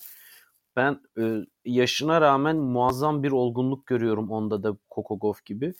[0.75, 4.77] Ben e, yaşına rağmen muazzam bir olgunluk görüyorum onda da
[5.21, 5.73] Gauff gibi.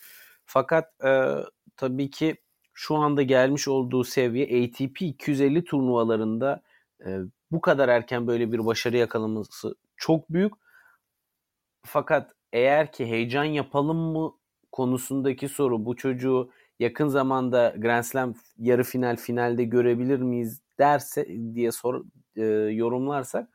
[0.45, 1.35] Fakat e,
[1.77, 2.35] tabii ki
[2.73, 6.61] şu anda gelmiş olduğu seviye ATP 250 turnuvalarında
[7.05, 7.19] e,
[7.51, 10.53] bu kadar erken böyle bir başarı yakalaması çok büyük.
[11.85, 14.33] Fakat eğer ki heyecan yapalım mı
[14.71, 21.71] konusundaki soru bu çocuğu yakın zamanda Grand Slam yarı final finalde görebilir miyiz derse diye
[21.71, 22.43] sor e,
[22.73, 23.49] yorumlarsak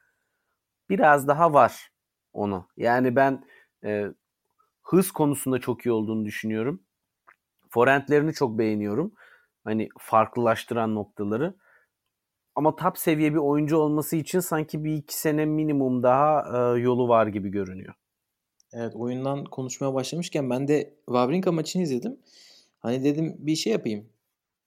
[0.91, 1.91] biraz daha var
[2.33, 2.69] onu.
[2.77, 3.45] Yani ben
[3.85, 4.07] e,
[4.83, 6.83] hız konusunda çok iyi olduğunu düşünüyorum.
[7.71, 9.15] Forentlerini çok beğeniyorum.
[9.65, 11.55] Hani farklılaştıran noktaları.
[12.55, 16.45] Ama top seviye bir oyuncu olması için sanki bir iki sene minimum daha
[16.77, 17.95] e, yolu var gibi görünüyor.
[18.77, 22.19] Evet oyundan konuşmaya başlamışken ben de Wawrinka maçını izledim.
[22.79, 24.09] Hani dedim bir şey yapayım.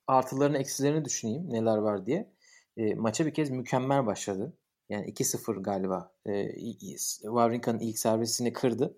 [0.08, 2.30] Artılarını eksilerini düşüneyim neler var diye.
[2.78, 4.54] E, maça bir kez mükemmel başladı.
[4.90, 6.12] Yani 2-0 galiba.
[6.26, 6.56] E,
[7.22, 8.98] Wawrinka'nın ilk servisini kırdı.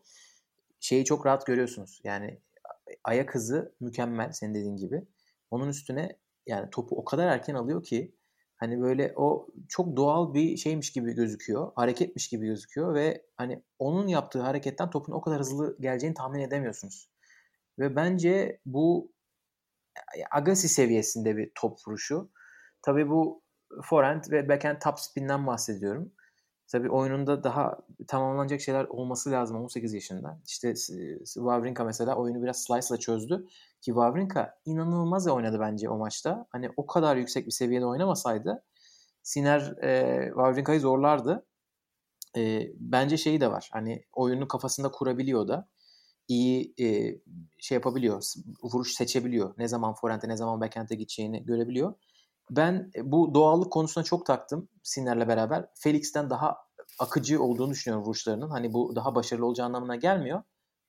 [0.80, 2.02] Şeyi çok rahat görüyorsunuz.
[2.04, 2.40] Yani
[3.04, 5.04] ayak hızı mükemmel senin dediğin gibi.
[5.52, 6.16] Onun üstüne
[6.48, 8.12] yani topu o kadar erken alıyor ki
[8.60, 11.72] hani böyle o çok doğal bir şeymiş gibi gözüküyor.
[11.76, 17.10] Hareketmiş gibi gözüküyor ve hani onun yaptığı hareketten topun o kadar hızlı geleceğini tahmin edemiyorsunuz.
[17.80, 19.12] Ve bence bu
[20.32, 22.32] Agassi seviyesinde bir top vuruşu.
[22.82, 23.44] Tabii bu
[23.84, 26.12] forehand ve backhand top spin'den bahsediyorum.
[26.72, 30.42] Tabii oyununda daha tamamlanacak şeyler olması lazım 18 yaşında.
[30.48, 30.74] İşte
[31.26, 33.46] Wawrinka mesela oyunu biraz slice ile çözdü.
[33.82, 36.48] Ki Wawrinka inanılmaz oynadı bence o maçta.
[36.50, 38.64] Hani o kadar yüksek bir seviyede oynamasaydı
[39.24, 41.46] Siner e, Wawrinka'yı zorlardı.
[42.38, 43.70] E, bence şeyi de var.
[43.74, 45.70] Hani oyunu kafasında kurabiliyor da.
[46.28, 47.16] iyi e,
[47.60, 48.24] şey yapabiliyor.
[48.64, 49.54] Vuruş seçebiliyor.
[49.58, 51.94] Ne zaman forehand'e ne zaman backhand'e gideceğini görebiliyor.
[52.52, 55.66] Ben e, bu doğallık konusuna çok taktım Siner'le beraber.
[55.76, 56.58] Felix'ten daha
[57.00, 58.50] akıcı olduğunu düşünüyorum vuruşlarının.
[58.50, 60.42] Hani bu daha başarılı olacağı anlamına gelmiyor.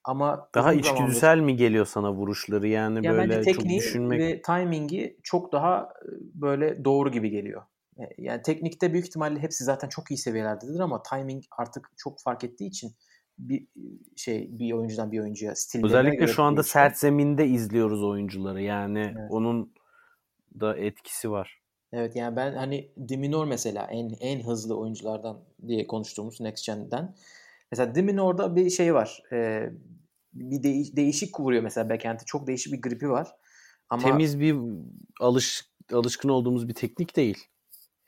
[0.05, 1.45] Ama daha içgüdüsel zamandır...
[1.45, 6.85] mi geliyor sana vuruşları yani ya böyle çok düşünmek ve timingi çok daha e, böyle
[6.85, 7.63] doğru gibi geliyor.
[7.99, 12.45] E, yani teknikte büyük ihtimalle hepsi zaten çok iyi seviyelerdedir ama timing artık çok fark
[12.45, 12.93] ettiği için
[13.39, 13.67] bir
[14.17, 18.63] şey bir oyuncudan bir oyuncuya stil Özellikle şu anda sert zeminde izliyoruz oyuncuları.
[18.63, 19.31] Yani evet.
[19.31, 19.73] onun
[20.61, 21.61] da etkisi var.
[21.93, 27.15] Evet yani ben hani Diminor mesela en en hızlı oyunculardan diye konuştuğumuz Next Gen'den.
[27.73, 29.23] Mesela Diminor'da bir şey var.
[29.33, 29.71] E,
[30.33, 32.25] bir de, değişik vuruyor mesela backhand'i.
[32.25, 33.29] Çok değişik bir gripi var.
[33.91, 34.57] Ama temiz bir
[35.21, 37.39] alış alışkın olduğumuz bir teknik değil.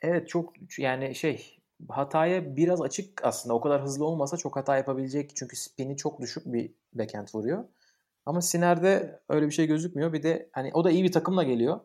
[0.03, 3.55] Evet çok yani şey hataya biraz açık aslında.
[3.55, 5.37] O kadar hızlı olmasa çok hata yapabilecek.
[5.37, 7.65] Çünkü spini çok düşük bir backhand vuruyor.
[8.27, 10.13] Ama Siner'de öyle bir şey gözükmüyor.
[10.13, 11.81] Bir de hani o da iyi bir takımla geliyor.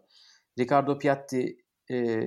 [0.60, 1.58] Ricardo Piatti
[1.92, 2.26] e,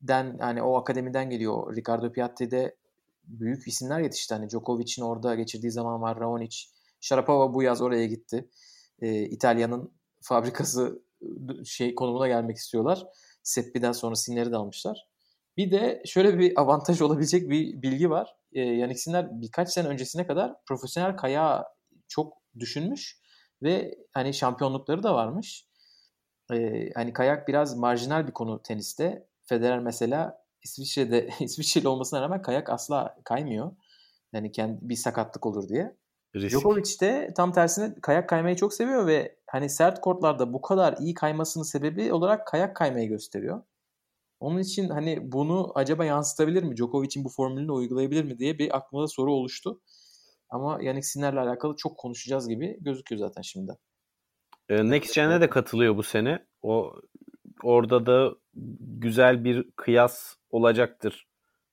[0.00, 1.76] den hani o akademiden geliyor.
[1.76, 2.76] Ricardo Piatti'de
[3.24, 4.34] büyük isimler yetişti.
[4.34, 6.20] Hani Djokovic'in orada geçirdiği zaman var.
[6.20, 6.56] Raonic.
[7.00, 8.48] Sharapova bu yaz oraya gitti.
[9.02, 9.92] E, İtalya'nın
[10.22, 11.02] fabrikası
[11.64, 13.06] şey konumuna gelmek istiyorlar.
[13.42, 15.08] Seppi'den sonra Sinner'i de almışlar.
[15.56, 18.36] Bir de şöyle bir avantaj olabilecek bir bilgi var.
[18.52, 21.64] E, Yannick Sinner birkaç sene öncesine kadar profesyonel kaya
[22.08, 23.18] çok düşünmüş
[23.62, 25.66] ve hani şampiyonlukları da varmış.
[26.52, 29.26] E, hani kayak biraz marjinal bir konu teniste.
[29.44, 33.72] Federer mesela İsviçre'de İsviçreli olmasına rağmen kayak asla kaymıyor.
[34.32, 35.96] Yani kendi bir sakatlık olur diye.
[36.34, 36.50] Risk.
[36.50, 41.14] Djokovic de tam tersine kayak kaymayı çok seviyor ve hani sert kortlarda bu kadar iyi
[41.14, 43.62] kaymasının sebebi olarak kayak kaymayı gösteriyor.
[44.40, 46.76] Onun için hani bunu acaba yansıtabilir mi?
[46.76, 49.80] Djokovic'in bu formülünü uygulayabilir mi diye bir aklımda soru oluştu.
[50.50, 53.72] Ama Yannick Sinner'le alakalı çok konuşacağız gibi gözüküyor zaten şimdi.
[54.68, 56.44] Ee, Next Gen'e de katılıyor bu sene.
[56.62, 56.92] O
[57.62, 58.34] orada da
[58.98, 61.26] güzel bir kıyas olacaktır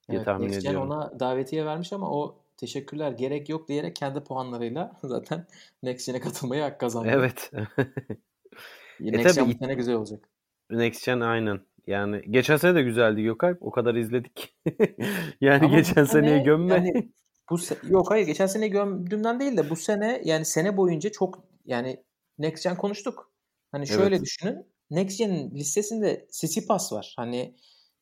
[0.09, 0.81] diye evet, tahmin Next ediyorum.
[0.81, 5.45] Gen ona davetiye vermiş ama o teşekkürler gerek yok diyerek kendi puanlarıyla zaten
[5.83, 7.09] Next Gen'e katılmaya hak kazandı.
[7.11, 7.51] Evet.
[8.99, 10.29] Next e, Gen bu sene güzel olacak.
[10.69, 11.61] Next Gen aynen.
[11.87, 13.57] Yani geçen sene de güzeldi Gökalp.
[13.63, 14.55] O kadar izledik.
[15.41, 16.73] yani Ama geçen sene, seneye gömme.
[16.73, 17.11] Yani
[17.49, 21.43] bu se- yok hayır geçen sene gömdüğümden değil de bu sene yani sene boyunca çok
[21.65, 22.03] yani
[22.39, 23.31] Next Gen konuştuk.
[23.71, 24.21] Hani şöyle evet.
[24.25, 24.65] düşünün.
[24.89, 27.13] Next Gen'in listesinde Tsitsipas var.
[27.17, 27.55] Hani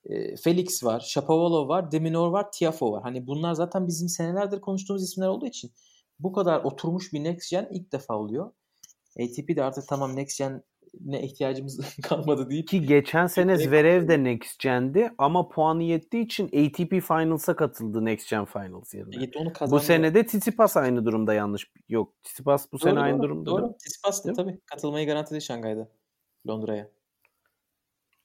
[0.05, 3.03] e, Felix var, Shapovalov var, Deminor var, Tiafo var.
[3.03, 5.71] Hani bunlar zaten bizim senelerdir konuştuğumuz isimler olduğu için
[6.19, 8.51] bu kadar oturmuş bir Next Gen ilk defa oluyor.
[9.19, 10.63] ATP de artık tamam Next Gen
[11.06, 12.68] ne ihtiyacımız kalmadı deyip.
[12.68, 18.30] Ki geçen sene Zverev de Next Gen'di ama puanı yettiği için ATP Finals'a katıldı Next
[18.30, 19.16] Gen Finals yerine.
[19.18, 19.82] Evet, onu kazandı.
[19.82, 21.72] Bu sene de Tsitsipas aynı durumda yanlış.
[21.89, 23.45] Yok Tsitsipas bu doğru, sene doğru, aynı durumda.
[23.45, 23.78] Doğru.
[23.78, 25.89] Tsitsipas da tabii katılmayı garantiledi Şangay'da.
[26.48, 26.89] Londra'ya.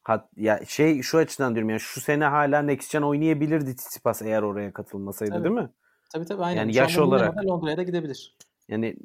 [0.02, 4.42] Hat, ya şey şu açıdan diyorum yani şu sene hala Next Gen oynayabilirdi Tsitsipas eğer
[4.42, 5.44] oraya katılmasaydı tabii.
[5.44, 5.70] değil mi?
[6.12, 6.60] Tabii tabii aynen.
[6.60, 8.36] Yani yaş olarak Londra'ya da gidebilir.
[8.68, 8.96] Yani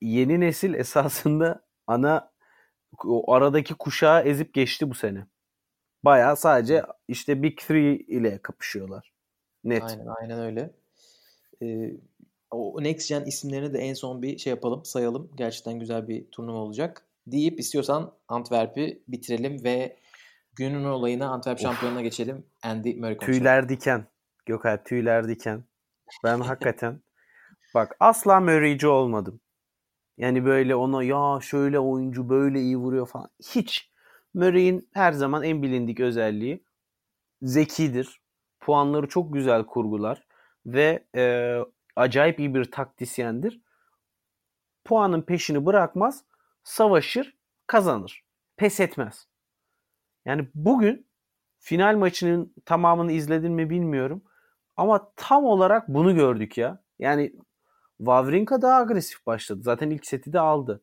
[0.00, 2.30] yeni nesil esasında ana
[3.04, 5.26] o aradaki kuşağı ezip geçti bu sene.
[6.04, 9.12] Baya sadece işte Big Three ile kapışıyorlar.
[9.64, 9.82] Net.
[9.82, 10.70] Aynen, aynen öyle.
[11.62, 11.92] Ee,
[12.50, 15.30] o Next Gen isimlerini de en son bir şey yapalım, sayalım.
[15.36, 17.06] Gerçekten güzel bir turnuva olacak.
[17.26, 19.96] deyip istiyorsan Antwerp'i bitirelim ve
[20.56, 22.46] günün olayına Antwerp şampiyonuna geçelim.
[22.62, 23.18] Andy Murray.
[23.18, 24.06] Tüyler diken.
[24.46, 25.64] Gökhan tüyler diken.
[26.24, 27.00] Ben hakikaten
[27.74, 29.40] bak asla Murray'ci olmadım.
[30.18, 33.28] Yani böyle ona ya şöyle oyuncu böyle iyi vuruyor falan.
[33.54, 33.90] Hiç.
[34.34, 36.64] Murray'in her zaman en bilindik özelliği
[37.42, 38.20] zekidir.
[38.60, 40.26] Puanları çok güzel kurgular
[40.66, 41.56] ve e,
[41.96, 43.60] acayip iyi bir taktisyendir.
[44.84, 46.24] Puanın peşini bırakmaz,
[46.62, 47.36] savaşır,
[47.66, 48.24] kazanır.
[48.56, 49.28] Pes etmez.
[50.24, 51.06] Yani bugün
[51.58, 54.22] final maçının tamamını izledin mi bilmiyorum.
[54.76, 56.82] Ama tam olarak bunu gördük ya.
[56.98, 57.32] Yani
[57.98, 59.60] Wawrinka daha agresif başladı.
[59.62, 60.82] Zaten ilk seti de aldı.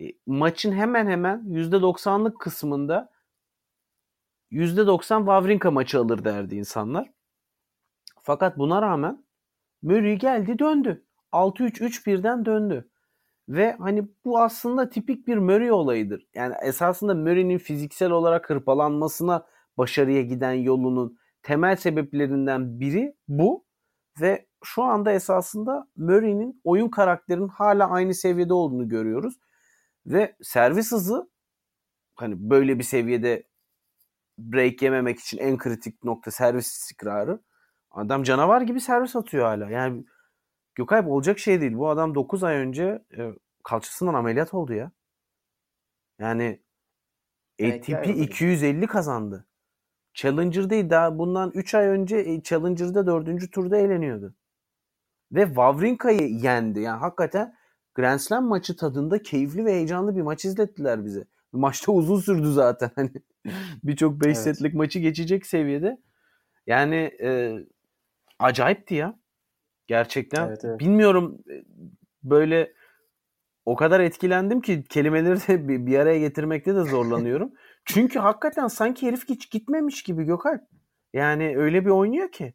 [0.00, 3.10] E, maçın hemen hemen %90'lık kısmında
[4.50, 7.10] %90 Wawrinka maçı alır derdi insanlar.
[8.22, 9.24] Fakat buna rağmen
[9.82, 11.04] Murray geldi döndü.
[11.32, 12.90] 6-3-3-1'den döndü.
[13.48, 16.26] Ve hani bu aslında tipik bir Murray olayıdır.
[16.34, 19.46] Yani esasında Murray'nin fiziksel olarak hırpalanmasına
[19.78, 23.64] başarıya giden yolunun temel sebeplerinden biri bu.
[24.20, 29.34] Ve şu anda esasında Murray'nin oyun karakterinin hala aynı seviyede olduğunu görüyoruz.
[30.06, 31.30] Ve servis hızı
[32.14, 33.44] hani böyle bir seviyede
[34.38, 37.40] break yememek için en kritik nokta servis istikrarı.
[37.90, 39.70] Adam canavar gibi servis atıyor hala.
[39.70, 40.04] Yani
[40.74, 41.76] Gökalp olacak şey değil.
[41.76, 43.32] Bu adam 9 ay önce e,
[43.64, 44.90] kalçasından ameliyat oldu ya.
[46.18, 46.60] Yani
[47.62, 49.46] ATP 250 kazandı.
[50.14, 53.52] Challenger değil daha bundan 3 ay önce e, Challenger'da 4.
[53.52, 54.34] turda eğleniyordu.
[55.32, 56.80] Ve Wawrinka'yı yendi.
[56.80, 57.54] Yani hakikaten
[57.94, 61.24] Grand Slam maçı tadında keyifli ve heyecanlı bir maç izlettiler bize.
[61.52, 62.90] Maçta uzun sürdü zaten.
[62.96, 63.10] Hani
[63.84, 64.36] birçok 5 evet.
[64.36, 66.00] setlik maçı geçecek seviyede.
[66.66, 67.58] Yani e,
[68.38, 69.18] acayipti ya.
[69.86, 70.48] Gerçekten.
[70.48, 70.80] Evet, evet.
[70.80, 71.64] Bilmiyorum e,
[72.22, 72.72] böyle
[73.64, 77.52] o kadar etkilendim ki kelimeleri de bir araya getirmekte de zorlanıyorum.
[77.84, 80.62] Çünkü hakikaten sanki herif hiç gitmemiş gibi Gökalp.
[81.12, 82.54] Yani öyle bir oynuyor ki.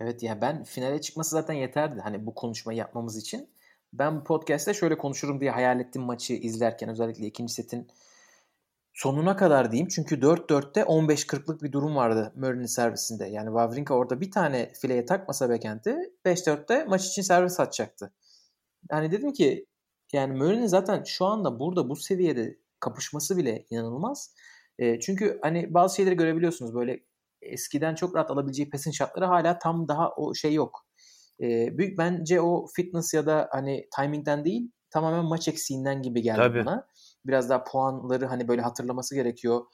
[0.00, 2.00] Evet ya yani ben finale çıkması zaten yeterdi.
[2.00, 3.48] Hani bu konuşmayı yapmamız için.
[3.92, 7.88] Ben bu podcast'te şöyle konuşurum diye hayal ettim maçı izlerken özellikle ikinci setin
[8.94, 9.88] sonuna kadar diyeyim.
[9.88, 13.26] Çünkü 4-4'te 15-40'lık bir durum vardı Murray'nin servisinde.
[13.26, 18.12] Yani Wawrinka orada bir tane fileye takmasa backhand'i 5-4'te maç için servis atacaktı.
[18.90, 19.66] Yani dedim ki
[20.12, 24.34] yani Murray'nin zaten şu anda burada bu seviyede kapışması bile inanılmaz.
[24.78, 27.00] E, çünkü hani bazı şeyleri görebiliyorsunuz böyle
[27.44, 30.86] eskiden çok rahat alabileceği pesin şartları hala tam daha o şey yok.
[31.40, 36.38] E, büyük bence o fitness ya da hani timingden değil tamamen maç eksiğinden gibi geldi
[36.38, 36.66] Tabii.
[36.66, 36.86] bana.
[37.26, 39.64] Biraz daha puanları hani böyle hatırlaması gerekiyor.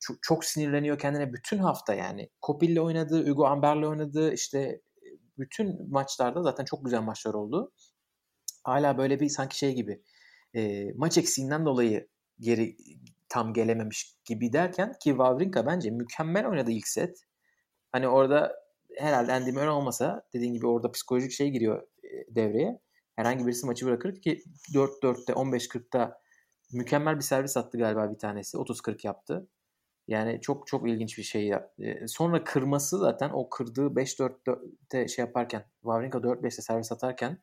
[0.00, 2.30] Çok, çok sinirleniyor kendine bütün hafta yani.
[2.40, 4.32] Kopil'le oynadı, Hugo Amber'le oynadı.
[4.32, 4.80] İşte
[5.38, 7.72] bütün maçlarda zaten çok güzel maçlar oldu.
[8.64, 10.02] Hala böyle bir sanki şey gibi
[10.54, 12.08] e, maç eksiğinden dolayı
[12.40, 12.76] geri
[13.30, 17.24] tam gelememiş gibi derken ki Wawrinka bence mükemmel oynadı ilk set.
[17.92, 18.56] Hani orada
[18.98, 22.80] herhalde Andy Murray olmasa dediğin gibi orada psikolojik şey giriyor e, devreye.
[23.16, 24.42] Herhangi birisi maçı bırakır ki
[24.74, 26.20] 4-4'te 15-40'ta
[26.72, 28.56] mükemmel bir servis attı galiba bir tanesi.
[28.56, 29.48] 30-40 yaptı.
[30.08, 31.52] Yani çok çok ilginç bir şey.
[31.78, 37.38] E, sonra kırması zaten o kırdığı 5-4'te şey yaparken Wawrinka 4-5'te servis atarken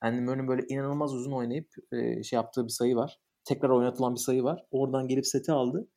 [0.00, 3.20] Andy Murray'nin böyle inanılmaz uzun oynayıp e, şey yaptığı bir sayı var.
[3.46, 4.66] Tekrar oynatılan bir sayı var.
[4.70, 5.88] Oradan gelip seti aldı.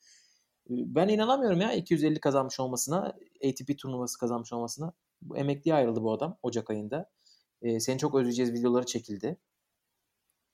[0.69, 3.15] E, ben inanamıyorum ya 250 kazanmış olmasına,
[3.49, 4.93] ATP turnuvası kazanmış olmasına.
[5.21, 7.09] Bu emekliye ayrıldı bu adam Ocak ayında.
[7.61, 9.37] E, seni çok özleyeceğiz videoları çekildi.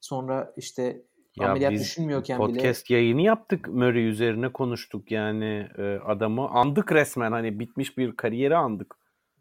[0.01, 1.05] Sonra işte
[1.39, 2.59] ya ameliyat biz düşünmüyorken podcast bile.
[2.59, 8.55] Podcast yayını yaptık Murray üzerine konuştuk yani e, adamı andık resmen hani bitmiş bir kariyeri
[8.55, 8.95] andık.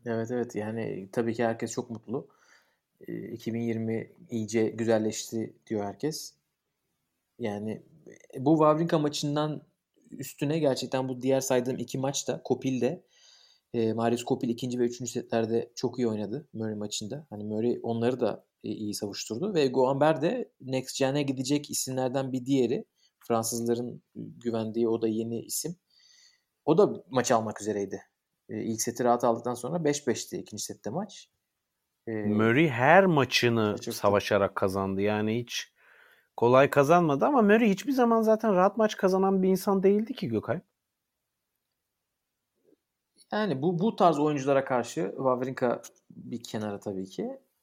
[0.06, 2.28] Evet evet yani tabii ki herkes çok mutlu.
[3.08, 6.34] 2020 iyice güzelleşti diyor herkes.
[7.38, 7.82] Yani
[8.38, 9.62] bu Wawrinka maçından
[10.10, 13.04] üstüne gerçekten bu diğer saydığım iki maçta Kopil'de
[13.74, 17.26] e, Marius Kopil ikinci ve üçüncü setlerde çok iyi oynadı Murray maçında.
[17.30, 22.84] Hani Murray onları da iyi savuşturdu ve Goamber de Next Gen'e gidecek isimlerden bir diğeri.
[23.18, 25.76] Fransızların güvendiği o da yeni isim.
[26.64, 28.02] O da maç almak üzereydi.
[28.48, 31.28] E, ilk seti rahat aldıktan sonra 5-5'ti ikinci sette maç.
[32.06, 35.00] E, Murray her maçını savaşarak kazandı.
[35.00, 35.73] Yani hiç
[36.36, 40.60] kolay kazanmadı ama Murray hiçbir zaman zaten rahat maç kazanan bir insan değildi ki Gökay.
[43.32, 47.22] Yani bu bu tarz oyunculara karşı Wawrinka bir kenara tabii ki.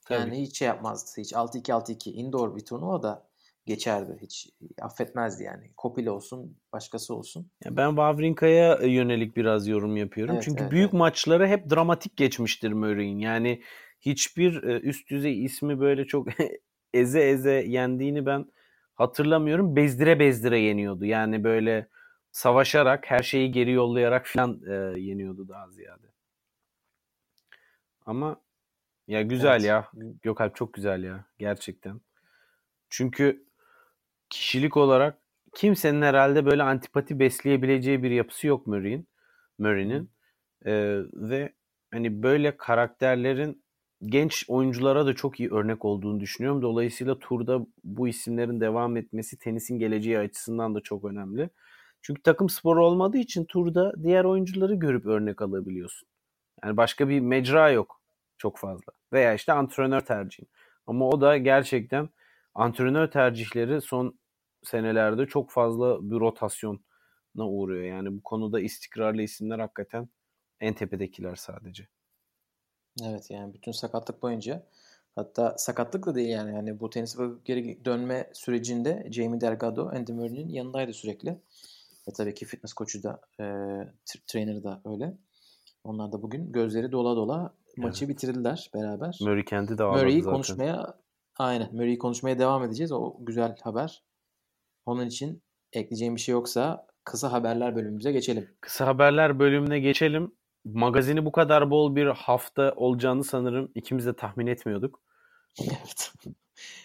[0.09, 0.41] Yani tabii.
[0.41, 1.21] hiç şey yapmazdı.
[1.21, 3.27] Hiç 6-2 6-2 indoor bir turnuva da
[3.65, 4.17] geçerdi.
[4.21, 4.49] Hiç
[4.81, 5.71] affetmezdi yani.
[5.77, 7.51] Kopil olsun, başkası olsun.
[7.65, 10.35] Ya ben Wawrinka'ya yönelik biraz yorum yapıyorum.
[10.35, 10.93] Evet, Çünkü evet, büyük evet.
[10.93, 13.19] maçları hep dramatik geçmiştir Murray'in.
[13.19, 13.61] Yani
[13.99, 16.27] hiçbir üst düzey ismi böyle çok
[16.93, 18.45] eze eze yendiğini ben
[19.01, 19.75] hatırlamıyorum.
[19.75, 21.05] Bezdire bezdire yeniyordu.
[21.05, 21.87] Yani böyle
[22.31, 26.07] savaşarak, her şeyi geri yollayarak falan e, yeniyordu daha ziyade.
[28.05, 28.41] Ama
[29.07, 29.65] ya güzel evet.
[29.65, 29.91] ya.
[30.21, 31.25] Gökalp çok güzel ya.
[31.39, 32.01] Gerçekten.
[32.89, 33.45] Çünkü
[34.29, 35.17] kişilik olarak
[35.53, 39.07] kimsenin herhalde böyle antipati besleyebileceği bir yapısı yok Murray'in.
[39.57, 40.11] Murray'nin.
[40.65, 41.53] Ee, ve
[41.91, 43.63] hani böyle karakterlerin
[44.05, 46.61] genç oyunculara da çok iyi örnek olduğunu düşünüyorum.
[46.61, 51.49] Dolayısıyla turda bu isimlerin devam etmesi tenisin geleceği açısından da çok önemli.
[52.01, 56.07] Çünkü takım sporu olmadığı için turda diğer oyuncuları görüp örnek alabiliyorsun.
[56.63, 58.01] Yani başka bir mecra yok
[58.37, 58.93] çok fazla.
[59.13, 60.47] Veya işte antrenör tercihi.
[60.87, 62.09] Ama o da gerçekten
[62.55, 64.19] antrenör tercihleri son
[64.63, 66.79] senelerde çok fazla bir rotasyona
[67.35, 67.83] uğruyor.
[67.83, 70.09] Yani bu konuda istikrarlı isimler hakikaten
[70.59, 71.87] en tepedekiler sadece.
[73.03, 74.63] Evet yani bütün sakatlık boyunca
[75.15, 80.49] hatta sakatlık da değil yani yani bu tenis geri dönme sürecinde Jamie Delgado, Andy Murray'nin
[80.49, 81.29] yanındaydı sürekli.
[82.07, 83.45] Ve tabii ki fitness koçu da e,
[84.27, 85.17] trainer da öyle.
[85.83, 88.15] Onlar da bugün gözleri dola dola maçı evet.
[88.15, 89.17] bitirdiler beraber.
[89.21, 90.97] Murray kendi de Murray'i konuşmaya
[91.37, 92.91] aynen Murray'i konuşmaya devam edeceğiz.
[92.91, 94.03] O güzel haber.
[94.85, 98.49] Onun için ekleyeceğim bir şey yoksa kısa haberler bölümümüze geçelim.
[98.61, 100.35] Kısa haberler bölümüne geçelim.
[100.65, 105.01] Magazini bu kadar bol bir hafta olacağını sanırım ikimiz de tahmin etmiyorduk.
[105.61, 106.11] evet.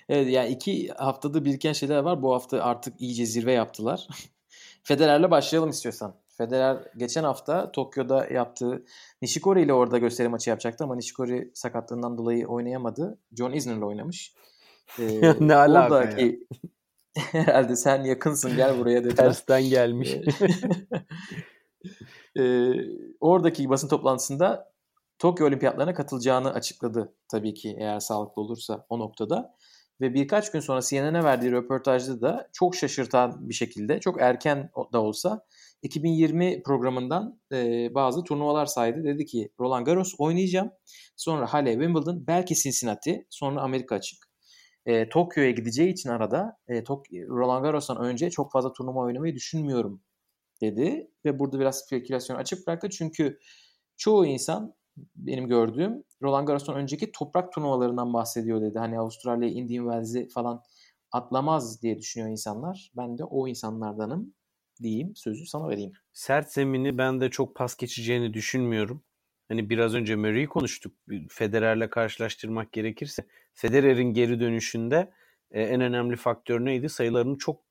[0.09, 2.23] Evet yani iki haftada biriken şeyler var.
[2.23, 4.09] Bu hafta artık iyice zirve yaptılar.
[4.83, 6.17] Federer'le başlayalım istiyorsan.
[6.29, 8.85] Federer geçen hafta Tokyo'da yaptığı
[9.23, 13.19] Nishikori ile orada gösteri maçı yapacaktı ama Nishikori sakatlığından dolayı oynayamadı.
[13.39, 14.35] John Isner'la oynamış.
[14.99, 16.47] Ee, ne alaka oradaki,
[17.17, 17.23] ya?
[17.33, 19.17] herhalde sen yakınsın gel buraya dediler.
[19.17, 20.17] Tersten gelmiş.
[22.39, 22.73] Ee,
[23.21, 24.73] oradaki basın toplantısında
[25.19, 29.57] Tokyo Olimpiyatlarına katılacağını açıkladı tabii ki eğer sağlıklı olursa o noktada.
[30.01, 35.03] Ve birkaç gün sonra CNN'e verdiği röportajda da çok şaşırtan bir şekilde, çok erken da
[35.03, 35.47] olsa
[35.83, 39.05] 2020 programından e, bazı turnuvalar saydı.
[39.05, 40.71] Dedi ki Roland Garros oynayacağım.
[41.17, 44.19] Sonra Halle, Wimbledon, belki Cincinnati, sonra Amerika açık.
[44.87, 50.03] E, Tokyo'ya gideceği için arada e, Tok- Roland Garros'tan önce çok fazla turnuva oynamayı düşünmüyorum
[50.61, 51.11] dedi.
[51.25, 52.89] Ve burada biraz spekülasyon açık bıraktı.
[52.91, 53.39] Çünkü
[53.97, 54.75] çoğu insan
[55.17, 58.79] benim gördüğüm Roland Garros'tan önceki toprak turnuvalarından bahsediyor dedi.
[58.79, 60.63] Hani Avustralya, Indian Wells'i falan
[61.13, 62.91] atlamaz diye düşünüyor insanlar.
[62.97, 64.35] Ben de o insanlardanım
[64.83, 65.17] diyeyim.
[65.17, 65.93] Sözü sana vereyim.
[66.13, 69.03] Sert zemini ben de çok pas geçeceğini düşünmüyorum.
[69.49, 70.93] Hani biraz önce Murray'i konuştuk.
[71.29, 75.11] Federer'le karşılaştırmak gerekirse Federer'in geri dönüşünde
[75.51, 76.89] e, en önemli faktör neydi?
[76.89, 77.63] Sayılarını çok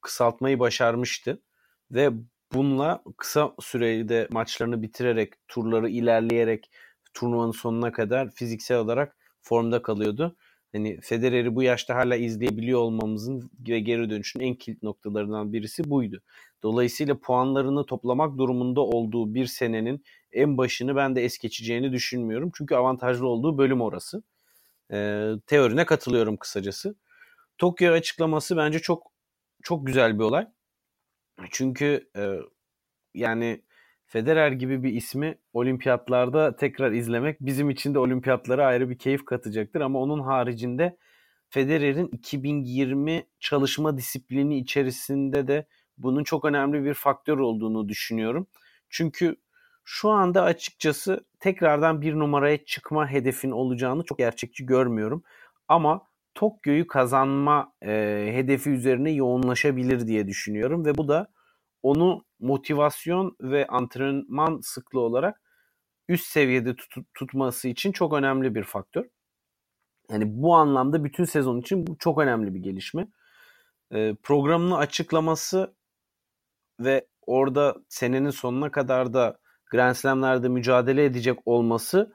[0.00, 1.42] kısaltmayı başarmıştı
[1.90, 2.10] ve
[2.52, 6.70] bununla kısa sürede maçlarını bitirerek, turları ilerleyerek
[7.14, 10.36] turnuvanın sonuna kadar fiziksel olarak formda kalıyordu.
[10.72, 16.22] Hani Federer'i bu yaşta hala izleyebiliyor olmamızın ve geri dönüşün en kilit noktalarından birisi buydu.
[16.62, 22.50] Dolayısıyla puanlarını toplamak durumunda olduğu bir senenin en başını ben de es geçeceğini düşünmüyorum.
[22.54, 24.22] Çünkü avantajlı olduğu bölüm orası.
[24.92, 26.94] Ee, teorine katılıyorum kısacası.
[27.58, 29.12] Tokyo açıklaması bence çok
[29.62, 30.46] çok güzel bir olay.
[31.50, 32.38] Çünkü e,
[33.14, 33.62] yani
[34.06, 39.80] Federer gibi bir ismi olimpiyatlarda tekrar izlemek bizim için de olimpiyatlara ayrı bir keyif katacaktır.
[39.80, 40.96] Ama onun haricinde
[41.48, 45.66] Federer'in 2020 çalışma disiplini içerisinde de
[45.98, 48.46] bunun çok önemli bir faktör olduğunu düşünüyorum.
[48.90, 49.36] Çünkü
[49.84, 55.22] şu anda açıkçası tekrardan bir numaraya çıkma hedefin olacağını çok gerçekçi görmüyorum.
[55.68, 56.08] Ama
[56.38, 57.90] Tokyo'yu kazanma e,
[58.34, 61.26] hedefi üzerine yoğunlaşabilir diye düşünüyorum ve bu da
[61.82, 65.40] onu motivasyon ve antrenman sıklığı olarak
[66.08, 69.04] üst seviyede tut- tutması için çok önemli bir faktör.
[70.10, 73.08] Yani bu anlamda bütün sezon için bu çok önemli bir gelişme.
[73.92, 75.74] E, programını açıklaması
[76.80, 79.38] ve orada senenin sonuna kadar da
[79.70, 82.12] Grand Slam'lerde mücadele edecek olması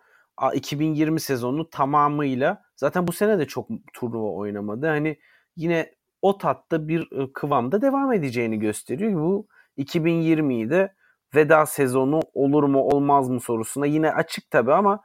[0.54, 4.88] 2020 sezonu tamamıyla zaten bu sene de çok turnuva oynamadı.
[4.88, 5.20] Hani
[5.56, 9.14] yine o tatta bir kıvamda devam edeceğini gösteriyor.
[9.14, 10.94] Bu 2020'yi de
[11.36, 15.04] veda sezonu olur mu olmaz mı sorusuna yine açık tabi ama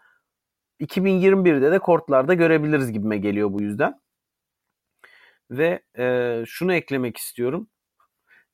[0.81, 4.01] 2021'de de kortlarda görebiliriz gibime geliyor bu yüzden.
[5.51, 7.69] Ve e, şunu eklemek istiyorum.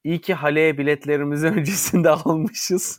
[0.05, 2.99] İyi ki Hale'ye biletlerimizi öncesinde almışız.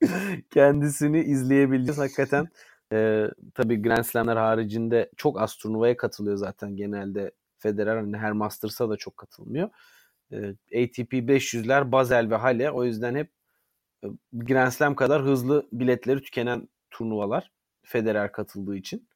[0.50, 1.98] Kendisini izleyebileceğiz.
[1.98, 2.48] Hakikaten
[2.92, 7.96] e, tabii Grand Slam'ler haricinde çok az turnuvaya katılıyor zaten genelde Federer.
[7.96, 9.70] Hani her Masters'a da çok katılmıyor.
[10.32, 13.30] E, ATP 500'ler, Basel ve Hale o yüzden hep
[14.04, 19.08] e, Grand Slam kadar hızlı biletleri tükenen turnuvalar Federer katıldığı için.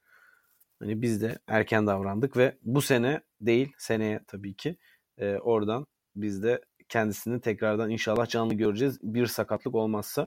[0.81, 4.77] Hani biz de erken davrandık ve bu sene değil seneye tabii ki
[5.19, 8.99] E, oradan biz de kendisini tekrardan inşallah canlı göreceğiz.
[9.03, 10.27] Bir sakatlık olmazsa.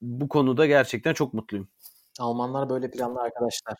[0.00, 1.68] Bu konuda gerçekten çok mutluyum.
[2.20, 3.76] Almanlar böyle planlı arkadaşlar.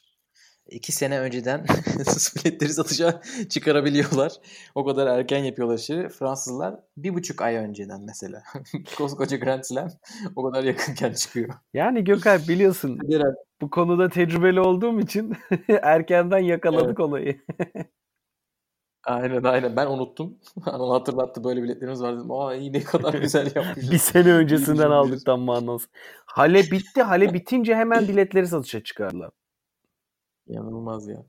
[0.71, 1.65] İki sene önceden
[2.37, 4.33] biletleri satışa çıkarabiliyorlar.
[4.75, 6.09] O kadar erken yapıyorlar işi.
[6.09, 8.43] Fransızlar bir buçuk ay önceden mesela.
[8.97, 9.89] Koskoca Grand Slam
[10.37, 11.55] o kadar yakınken çıkıyor.
[11.75, 12.99] Yani Gökay biliyorsun
[13.61, 15.37] bu konuda tecrübeli olduğum için
[15.69, 17.01] erkenden yakaladık evet.
[17.01, 17.41] olayı.
[19.05, 19.77] Aynen aynen.
[19.77, 20.39] Ben unuttum.
[20.67, 22.31] Anıl hatırlattı böyle biletlerimiz var dedim.
[22.31, 23.91] Aa iyi ne kadar güzel yapmışız.
[23.91, 25.89] bir sene öncesinden aldık tam manası.
[26.27, 27.03] Hale bitti.
[27.03, 29.31] Hale bitince hemen biletleri satışa çıkardılar.
[30.47, 31.25] İnanılmaz ya.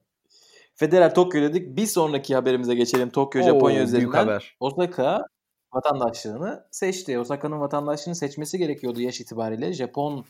[0.76, 1.78] Federer Tokyo dedik.
[1.78, 3.10] Bir sonraki haberimize geçelim.
[3.10, 4.18] Tokyo, Oo, Japonya üzerinden.
[4.18, 4.56] Haber.
[4.60, 5.26] Osaka
[5.74, 7.20] vatandaşlığını seçti.
[7.20, 9.74] Osaka'nın vatandaşlığını seçmesi gerekiyordu yaş itibariyle.
[9.74, 10.26] Japon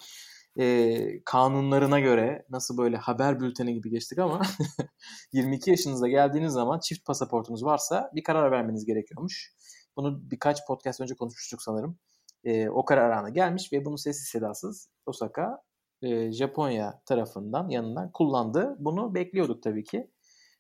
[0.60, 4.42] e, kanunlarına göre nasıl böyle haber bülteni gibi geçtik ama
[5.34, 9.54] 22 yaşınıza geldiğiniz zaman çift pasaportunuz varsa bir karar vermeniz gerekiyormuş.
[9.98, 12.00] Bunu birkaç podcast önce konuşmuştuk sanırım.
[12.44, 15.62] E, o karar anı gelmiş ve bunu sessiz sedasız Osaka
[16.02, 18.76] e, Japonya tarafından yanından kullandı.
[18.80, 20.12] Bunu bekliyorduk tabii ki.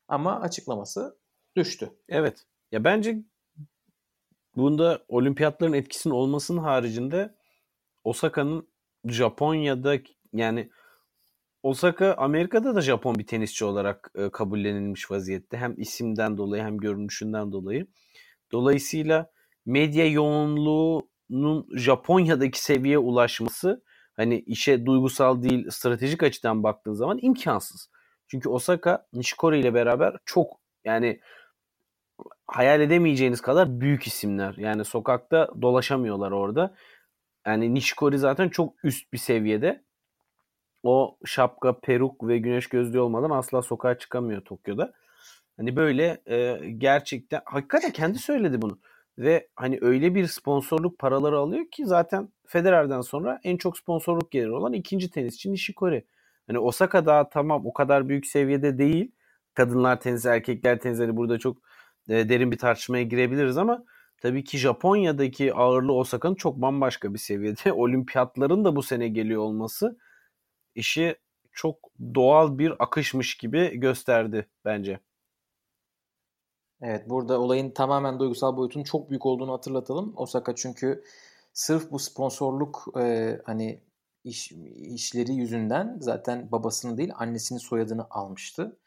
[0.08, 1.20] Ama açıklaması
[1.56, 1.92] düştü.
[2.10, 2.46] Evet.
[2.72, 3.24] Ya bence
[4.56, 7.36] bunda olimpiyatların etkisinin olmasının haricinde
[8.04, 8.69] Osaka'nın
[9.06, 9.97] Japonya'da
[10.34, 10.70] yani
[11.64, 15.58] Osaka Amerika'da da Japon bir tenisçi olarak e, kabullenilmiş vaziyette.
[15.58, 17.88] Hem isimden dolayı hem görünüşünden dolayı.
[18.52, 19.32] Dolayısıyla
[19.66, 23.84] medya yoğunluğunun Japonya'daki seviyeye ulaşması
[24.16, 27.89] hani işe duygusal değil stratejik açıdan baktığın zaman imkansız.
[28.28, 31.20] Çünkü Osaka Nishikori ile beraber çok yani
[32.47, 34.54] hayal edemeyeceğiniz kadar büyük isimler.
[34.58, 36.76] Yani sokakta dolaşamıyorlar orada.
[37.50, 39.84] Yani Nishikori zaten çok üst bir seviyede.
[40.84, 44.93] O şapka, peruk ve güneş gözlüğü olmadan asla sokağa çıkamıyor Tokyo'da.
[45.58, 48.80] Hani böyle e, gerçekten hakikaten kendi söyledi bunu.
[49.18, 54.52] Ve hani öyle bir sponsorluk paraları alıyor ki zaten Federer'den sonra en çok sponsorluk geliri
[54.52, 56.06] olan ikinci tenisçi Nishikori.
[56.47, 59.12] Hani Osaka daha tamam o kadar büyük seviyede değil.
[59.54, 61.58] Kadınlar tenisi, erkekler tenisi hani burada çok
[62.10, 63.84] e, derin bir tartışmaya girebiliriz ama
[64.22, 67.74] tabii ki Japonya'daki ağırlığı Osaka'nın çok bambaşka bir seviyede.
[67.74, 69.98] Olimpiyatların da bu sene geliyor olması
[70.76, 71.16] işi
[71.52, 71.78] çok
[72.16, 75.00] doğal bir akışmış gibi gösterdi bence.
[76.82, 80.14] Evet burada olayın tamamen duygusal boyutunun çok büyük olduğunu hatırlatalım.
[80.16, 81.04] Osaka çünkü
[81.54, 83.82] sırf bu sponsorluk e, hani
[84.24, 88.78] iş, işleri yüzünden zaten babasını değil annesinin soyadını almıştı.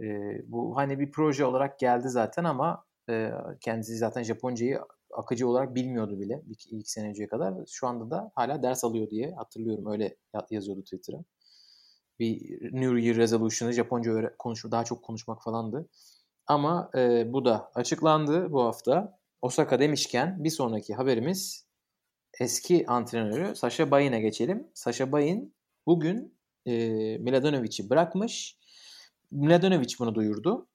[0.00, 0.04] E,
[0.52, 4.80] bu hani bir proje olarak geldi zaten ama e, kendisi zaten Japoncayı
[5.14, 7.54] akıcı olarak bilmiyordu bile ilk, ilk sene önceye kadar.
[7.68, 9.86] Şu anda da hala ders alıyor diye hatırlıyorum.
[9.92, 10.16] Öyle
[10.50, 11.24] yazıyordu Twitter'a.
[12.18, 15.88] Bir New Year Resolution'ı Japonca öğre- daha çok konuşmak falandı.
[16.46, 19.20] Ama e, bu da açıklandı bu hafta.
[19.42, 21.66] Osaka demişken bir sonraki haberimiz
[22.40, 24.70] eski antrenörü Sasha Bayin'e geçelim.
[24.74, 25.54] Sasha Bayin
[25.86, 26.72] bugün e,
[27.18, 28.58] Miladonovic'i bırakmış.
[29.30, 30.68] Miladanovic bunu duyurdu.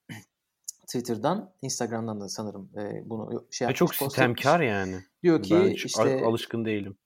[0.85, 3.79] Twitter'dan, Instagram'dan da sanırım e, bunu şey yapmış.
[3.79, 4.95] Çok sistemkar yani.
[5.23, 6.97] Diyor ki ben işte alışkın değilim.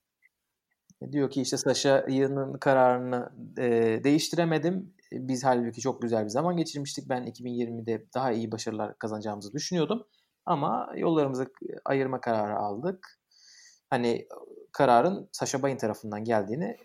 [1.12, 4.94] Diyor ki işte Sasha'nın kararını e, değiştiremedim.
[5.12, 7.10] Biz halbuki çok güzel bir zaman geçirmiştik.
[7.10, 10.08] Ben 2020'de daha iyi başarılar kazanacağımızı düşünüyordum.
[10.46, 11.48] Ama yollarımızı
[11.86, 13.20] ayırma kararı aldık.
[13.90, 14.28] Hani
[14.72, 16.78] kararın Sasha Bayin tarafından geldiğini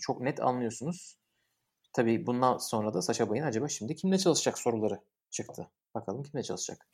[0.00, 1.16] çok net anlıyorsunuz.
[1.92, 5.00] Tabii bundan sonra da Sasha Bayin acaba şimdi kimle çalışacak soruları
[5.30, 5.70] çıktı.
[5.94, 6.86] Bakalım kimle çalışacak.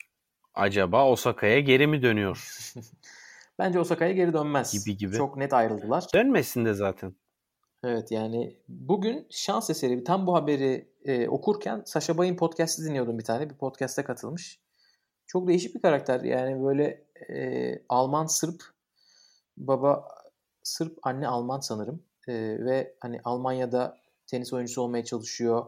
[0.53, 2.63] Acaba Osaka'ya geri mi dönüyor?
[3.59, 4.71] Bence Osaka'ya geri dönmez.
[4.71, 5.15] Gibi gibi.
[5.15, 6.05] Çok net ayrıldılar.
[6.13, 7.15] Dönmesin de zaten.
[7.83, 13.23] Evet yani bugün şans eseri tam bu haberi e, okurken Sasha Bay'in podcast'ı dinliyordum bir
[13.23, 13.49] tane.
[13.49, 14.59] Bir podcast'e katılmış.
[15.27, 16.21] Çok değişik bir karakter.
[16.21, 18.63] Yani böyle e, Alman Sırp
[19.57, 20.07] baba
[20.63, 22.03] Sırp anne Alman sanırım.
[22.27, 22.33] E,
[22.65, 25.65] ve hani Almanya'da tenis oyuncusu olmaya çalışıyor.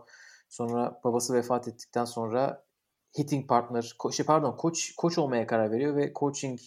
[0.49, 2.63] Sonra babası vefat ettikten sonra
[3.17, 6.59] hitting partner, şey pardon koç koç olmaya karar veriyor ve coaching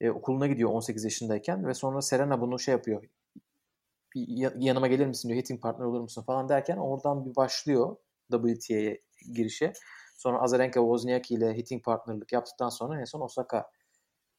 [0.00, 3.04] e, okuluna gidiyor 18 yaşındayken ve sonra Serena bunu şey yapıyor.
[4.58, 7.96] Yanıma gelir misin diyor, hitting partner olur musun falan derken oradan bir başlıyor
[8.32, 9.02] WTA'ye
[9.34, 9.72] girişe.
[10.16, 13.70] Sonra Azarenka Wozniacki ile hitting partnerlık yaptıktan sonra en son Osaka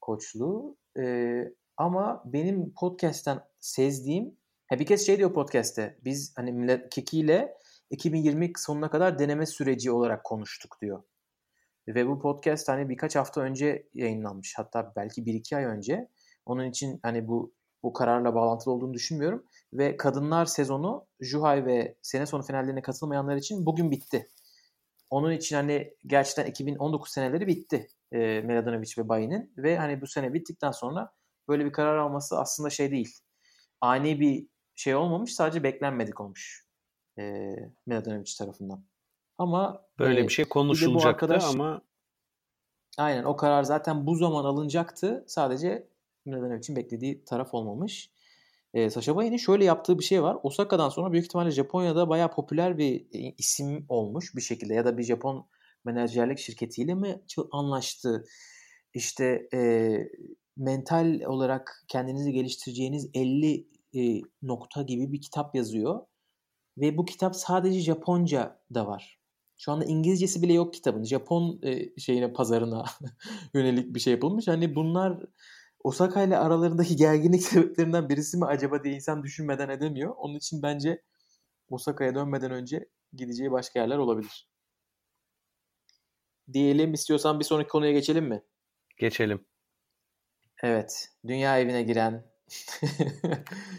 [0.02, 0.78] koçluğu.
[1.00, 1.44] Ee,
[1.78, 4.38] ama benim podcast'ten sezdiğim
[4.68, 7.58] ha bir kez şey diyor podcast'te biz hani Kiki ile
[7.90, 11.04] 2020 sonuna kadar deneme süreci olarak konuştuk diyor.
[11.96, 14.54] Ve bu podcast hani birkaç hafta önce yayınlanmış.
[14.58, 16.10] Hatta belki bir iki ay önce.
[16.46, 19.46] Onun için hani bu bu kararla bağlantılı olduğunu düşünmüyorum.
[19.74, 24.30] Ve kadınlar sezonu Juhay ve sene sonu finallerine katılmayanlar için bugün bitti.
[25.10, 27.88] Onun için hani gerçekten 2019 seneleri bitti.
[28.12, 31.12] E, Mladenovic ve Bayin'in ve hani bu sene bittikten sonra
[31.48, 33.18] böyle bir karar alması aslında şey değil.
[33.82, 36.66] Ani bir şey olmamış sadece beklenmedik olmuş.
[37.20, 38.86] E, Mladenovic tarafından.
[39.40, 41.82] Ama böyle e, bir şey konuşulacaktı arkadaş, ama
[42.98, 45.26] aynen o karar zaten bu zaman alınacaktı.
[45.28, 45.88] Sadece
[46.26, 48.12] Mladenovic'in beklediği taraf olmamış.
[48.74, 50.38] E, Sasha Bayin'in şöyle yaptığı bir şey var.
[50.44, 53.06] Osaka'dan sonra büyük ihtimalle Japonya'da bayağı popüler bir
[53.38, 55.48] isim olmuş bir şekilde ya da bir Japon
[55.86, 57.22] menajerlik şirketiyle mi
[57.52, 58.24] anlaştı?
[58.94, 59.92] İşte e,
[60.58, 66.00] mental olarak kendinizi geliştireceğiniz 50 e, nokta gibi bir kitap yazıyor.
[66.78, 69.19] Ve bu kitap sadece Japonca da var.
[69.60, 71.04] Şu anda İngilizcesi bile yok kitabın.
[71.04, 72.86] Japon e, şeyine pazarına
[73.54, 74.48] yönelik bir şey yapılmış.
[74.48, 75.24] Hani bunlar
[75.84, 80.14] Osaka ile aralarındaki gerginlik sebeplerinden birisi mi acaba diye insan düşünmeden edemiyor.
[80.18, 81.02] Onun için bence
[81.70, 84.50] Osaka'ya dönmeden önce gideceği başka yerler olabilir.
[86.54, 88.44] Diyelim istiyorsan bir sonraki konuya geçelim mi?
[88.98, 89.46] Geçelim.
[90.64, 91.10] Evet.
[91.28, 92.26] Dünya evine giren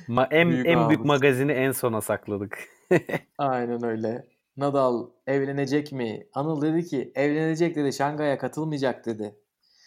[0.09, 2.69] Ma en büyük en büyük magazini en sona sakladık.
[3.39, 4.27] Aynen öyle.
[4.61, 6.27] Nadal evlenecek mi?
[6.35, 7.93] Anıl dedi ki evlenecek dedi.
[7.93, 9.37] Şangay'a katılmayacak dedi.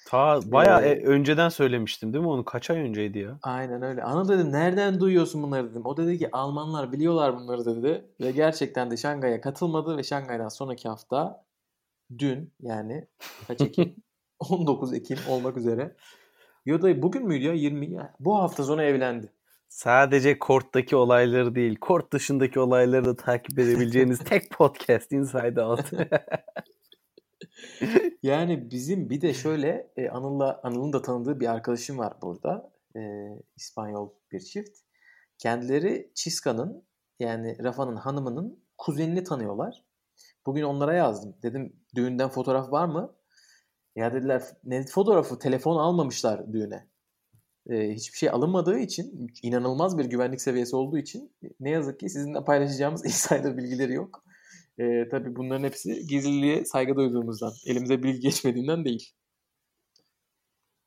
[0.07, 2.45] Ta bayağı ee, e, önceden söylemiştim değil mi onu?
[2.45, 3.39] Kaç ay önceydi ya?
[3.43, 4.03] Aynen öyle.
[4.03, 5.86] Anıl dedim nereden duyuyorsun bunları dedim.
[5.86, 8.05] O dedi ki Almanlar biliyorlar bunları dedi.
[8.21, 11.45] Ve gerçekten de Şangay'a katılmadı ve Şangay'dan sonraki hafta
[12.17, 13.07] dün yani
[13.47, 13.95] kaç Ekim?
[14.39, 15.95] 19 Ekim olmak üzere.
[16.65, 18.13] Yoda bugün müydü ya 20 ya?
[18.19, 19.34] Bu hafta sonu evlendi.
[19.74, 25.84] Sadece korttaki olayları değil, kort dışındaki olayları da takip edebileceğiniz tek podcast Inside Out.
[28.24, 32.71] yani bizim bir de şöyle e, Anıl'la Anıl'ın da tanıdığı bir arkadaşım var burada.
[32.95, 32.99] E,
[33.55, 34.78] İspanyol bir çift.
[35.38, 36.84] Kendileri Çiska'nın
[37.19, 39.84] yani Rafa'nın hanımının kuzenini tanıyorlar.
[40.45, 41.36] Bugün onlara yazdım.
[41.43, 43.15] Dedim düğünden fotoğraf var mı?
[43.95, 46.92] Ya dediler ne fotoğrafı telefon almamışlar düğüne.
[47.70, 52.43] Ee, hiçbir şey alınmadığı için inanılmaz bir güvenlik seviyesi olduğu için ne yazık ki sizinle
[52.43, 54.24] paylaşacağımız insider bilgileri yok.
[54.80, 59.14] Ee, tabii bunların hepsi gizliliğe saygı duyduğumuzdan, elimize bilgi geçmediğinden değil.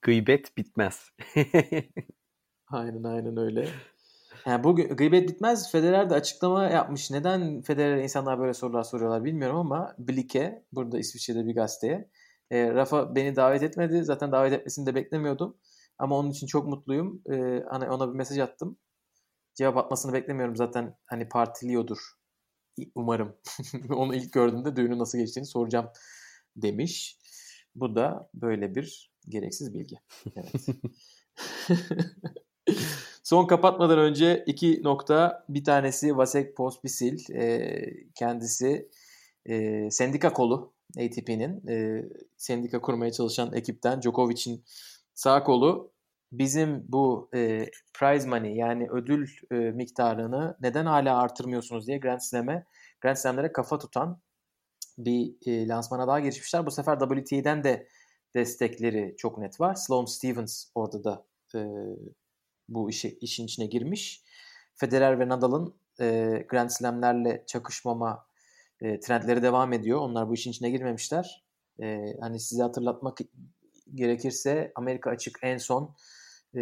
[0.02, 1.10] Gıybet bitmez.
[2.68, 3.68] aynen aynen öyle.
[4.46, 5.72] Yani bu gıybet bitmez.
[5.72, 7.10] Federer de açıklama yapmış.
[7.10, 12.10] Neden Federer insanlar böyle sorular soruyorlar bilmiyorum ama Blik'e burada İsviçre'de bir gazeteye
[12.50, 14.04] e, Rafa beni davet etmedi.
[14.04, 15.56] Zaten davet etmesini de beklemiyordum.
[15.98, 17.22] Ama onun için çok mutluyum.
[17.32, 18.78] E, hani ona bir mesaj attım.
[19.54, 20.96] Cevap atmasını beklemiyorum zaten.
[21.06, 21.98] Hani partiliyordur.
[22.94, 23.36] Umarım.
[23.90, 25.88] onu ilk gördüğümde düğünün nasıl geçtiğini soracağım
[26.56, 27.18] demiş.
[27.74, 29.96] Bu da böyle bir gereksiz bilgi.
[30.36, 30.66] Evet.
[33.22, 35.44] Son kapatmadan önce iki nokta.
[35.48, 37.34] Bir tanesi Vasek Pospisil.
[37.34, 37.82] E,
[38.14, 38.88] kendisi
[39.46, 42.04] e, sendika kolu ATP'nin e,
[42.36, 44.64] sendika kurmaya çalışan ekipten Djokovic'in
[45.16, 45.92] sağ kolu
[46.32, 52.66] bizim bu e, prize money yani ödül e, miktarını neden hala artırmıyorsunuz diye Grand Slam'e
[53.00, 54.20] Grand Slam'lere kafa tutan
[54.98, 56.66] bir e, lansmana daha girişmişler.
[56.66, 57.88] Bu sefer WTA'den de
[58.34, 59.74] destekleri çok net var.
[59.74, 61.60] Sloane Stevens orada da e,
[62.68, 64.22] bu işi, işin içine girmiş.
[64.74, 68.26] Federer ve Nadal'ın e, Grand Slam'lerle çakışmama
[68.80, 70.00] e, trendleri devam ediyor.
[70.00, 71.44] Onlar bu işin içine girmemişler.
[71.82, 73.18] E, hani size hatırlatmak
[73.96, 75.94] gerekirse Amerika açık en son
[76.56, 76.60] e,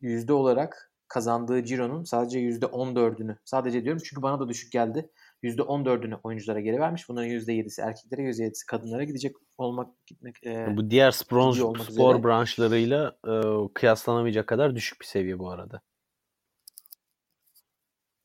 [0.00, 5.10] yüzde olarak kazandığı Ciro'nun sadece yüzde 14'ünü sadece diyorum çünkü bana da düşük geldi.
[5.42, 7.08] Yüzde 14'ünü oyunculara geri vermiş.
[7.08, 10.46] Bunların yüzde 7'si erkeklere, yüzde 7'si kadınlara gidecek olmak gitmek.
[10.46, 12.24] E, bu diğer spor, spor üzere.
[12.24, 13.32] branşlarıyla e,
[13.74, 15.80] kıyaslanamayacak kadar düşük bir seviye bu arada.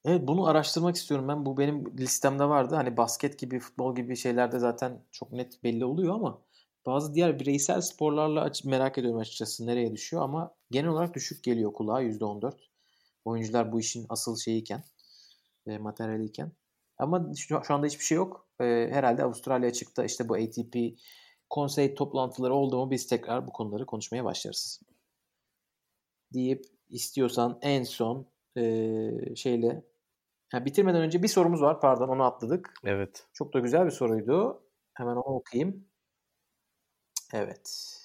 [0.05, 1.45] Evet bunu araştırmak istiyorum ben.
[1.45, 2.75] Bu benim listemde vardı.
[2.75, 6.41] Hani basket gibi, futbol gibi şeylerde zaten çok net belli oluyor ama
[6.85, 12.01] bazı diğer bireysel sporlarla merak ediyorum açıkçası nereye düşüyor ama genel olarak düşük geliyor kulağa
[12.01, 12.53] %14.
[13.25, 14.83] Oyuncular bu işin asıl şeyiken,
[15.67, 16.51] e, materyaliyken.
[16.97, 18.47] Ama şu, şu anda hiçbir şey yok.
[18.61, 20.05] E, herhalde Avustralya çıktı.
[20.05, 20.75] İşte bu ATP
[21.49, 24.81] konsey toplantıları oldu mu biz tekrar bu konuları konuşmaya başlarız.
[26.33, 28.27] Deyip istiyorsan en son
[28.57, 29.83] e, şeyle
[30.51, 31.81] Ha, bitirmeden önce bir sorumuz var.
[31.81, 32.73] Pardon onu atladık.
[32.83, 33.27] Evet.
[33.33, 34.63] Çok da güzel bir soruydu.
[34.93, 35.85] Hemen onu okuyayım.
[37.33, 37.97] Evet.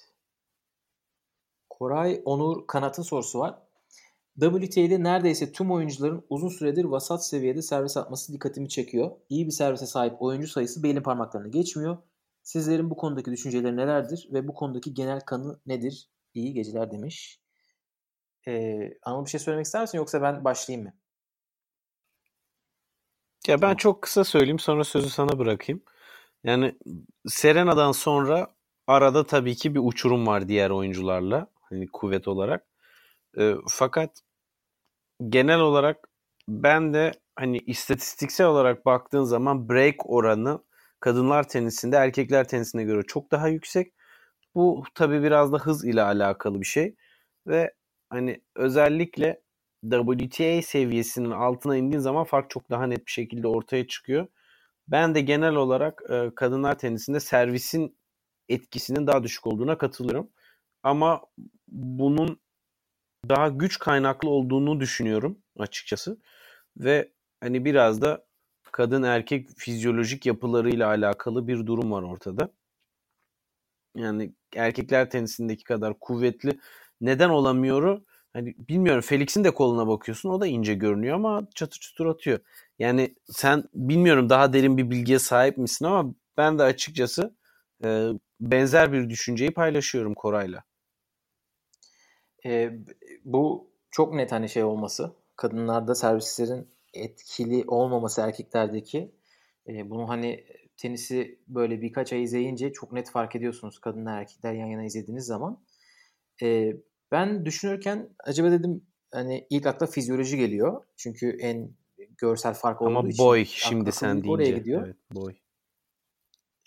[1.69, 3.59] Koray Onur Kanat'ın sorusu var.
[4.39, 9.11] WTA'de neredeyse tüm oyuncuların uzun süredir vasat seviyede servis atması dikkatimi çekiyor.
[9.29, 11.97] İyi bir servise sahip oyuncu sayısı belin parmaklarına geçmiyor.
[12.43, 16.09] Sizlerin bu konudaki düşünceleri nelerdir ve bu konudaki genel kanı nedir?
[16.33, 17.41] İyi geceler demiş.
[18.47, 20.93] Ee, Anıl bir şey söylemek ister misin yoksa ben başlayayım mı?
[23.47, 25.83] Ya ben çok kısa söyleyeyim sonra sözü sana bırakayım.
[26.43, 26.77] Yani
[27.27, 28.56] Serena'dan sonra
[28.87, 32.67] arada tabii ki bir uçurum var diğer oyuncularla hani kuvvet olarak.
[33.39, 34.21] E, fakat
[35.29, 36.09] genel olarak
[36.49, 40.63] ben de hani istatistiksel olarak baktığın zaman break oranı
[40.99, 43.93] kadınlar tenisinde erkekler tenisine göre çok daha yüksek.
[44.55, 46.95] Bu tabii biraz da hız ile alakalı bir şey
[47.47, 47.73] ve
[48.09, 49.41] hani özellikle
[49.91, 54.27] WTA seviyesinin altına indiğin zaman fark çok daha net bir şekilde ortaya çıkıyor.
[54.87, 57.96] Ben de genel olarak e, kadınlar tenisinde servisin
[58.49, 60.29] etkisinin daha düşük olduğuna katılıyorum.
[60.83, 61.21] Ama
[61.67, 62.39] bunun
[63.29, 66.17] daha güç kaynaklı olduğunu düşünüyorum açıkçası.
[66.77, 68.25] Ve hani biraz da
[68.71, 72.51] kadın erkek fizyolojik yapılarıyla alakalı bir durum var ortada.
[73.95, 76.59] Yani erkekler tenisindeki kadar kuvvetli
[77.01, 78.01] neden olamıyor?
[78.33, 82.39] Hani bilmiyorum Felix'in de koluna bakıyorsun o da ince görünüyor ama çatır çutur atıyor.
[82.79, 87.35] Yani sen bilmiyorum daha derin bir bilgiye sahip misin ama ben de açıkçası
[87.83, 90.63] e, benzer bir düşünceyi paylaşıyorum Koray'la.
[92.45, 92.71] E,
[93.25, 95.13] bu çok net hani şey olması.
[95.35, 99.11] Kadınlarda servislerin etkili olmaması erkeklerdeki.
[99.67, 100.45] E, bunu hani
[100.77, 105.59] tenisi böyle birkaç ay izleyince çok net fark ediyorsunuz kadınlar erkekler yan yana izlediğiniz zaman.
[106.41, 106.73] E,
[107.11, 108.81] ben düşünürken acaba dedim
[109.11, 110.83] hani ilk akla fizyoloji geliyor.
[110.97, 111.69] Çünkü en
[112.17, 113.25] görsel fark olduğu Ama için.
[113.25, 114.29] boy şimdi sen deyince.
[114.31, 114.85] Oraya gidiyor.
[114.85, 115.35] Evet boy.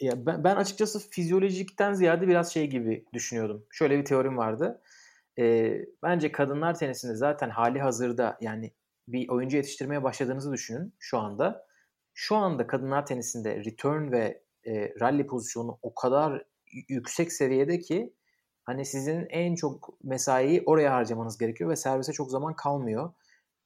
[0.01, 3.67] Ya ben, ben açıkçası fizyolojikten ziyade biraz şey gibi düşünüyordum.
[3.71, 4.83] Şöyle bir teorim vardı.
[5.39, 8.73] Ee, bence kadınlar tenisinde zaten hali hazırda yani
[9.09, 11.67] bir oyuncu yetiştirmeye başladığınızı düşünün şu anda.
[12.15, 16.45] Şu anda kadınlar tenisinde return ve e, rally pozisyonu o kadar
[16.89, 18.15] yüksek seviyede ki
[18.65, 23.13] hani sizin en çok mesaiyi oraya harcamanız gerekiyor ve servise çok zaman kalmıyor.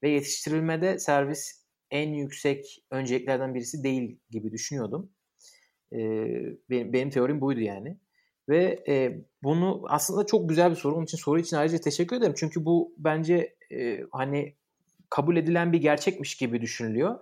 [0.03, 5.14] Ve yetiştirilmede servis en yüksek önceliklerden birisi değil gibi düşünüyordum.
[5.93, 6.27] Ee,
[6.71, 7.99] benim, benim teorim buydu yani.
[8.49, 10.95] Ve e, bunu aslında çok güzel bir soru.
[10.95, 12.35] Onun için soru için ayrıca teşekkür ederim.
[12.37, 14.55] Çünkü bu bence e, hani
[15.11, 17.19] kabul edilen bir gerçekmiş gibi düşünülüyor.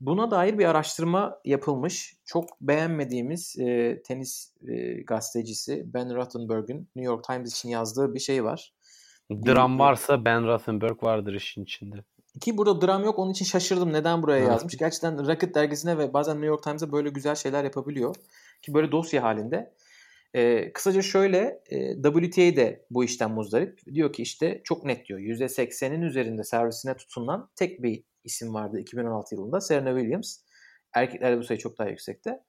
[0.00, 2.16] Buna dair bir araştırma yapılmış.
[2.24, 8.44] Çok beğenmediğimiz e, tenis e, gazetecisi Ben Rothenberg'in New York Times için yazdığı bir şey
[8.44, 8.72] var.
[9.30, 11.96] Dram varsa Ben Rothenberg vardır işin içinde.
[12.40, 14.48] Ki burada dram yok onun için şaşırdım neden buraya evet.
[14.48, 14.76] yazmış.
[14.76, 18.16] Gerçekten Rocket dergisine ve bazen New York Times'a böyle güzel şeyler yapabiliyor.
[18.62, 19.74] Ki böyle dosya halinde.
[20.34, 23.80] Ee, kısaca şöyle e, WTA de bu işten muzdarip.
[23.94, 25.20] Diyor ki işte çok net diyor.
[25.20, 29.60] %80'in üzerinde servisine tutulan tek bir isim vardı 2016 yılında.
[29.60, 30.38] Serena Williams.
[30.94, 32.40] Erkeklerde bu sayı çok daha yüksekte.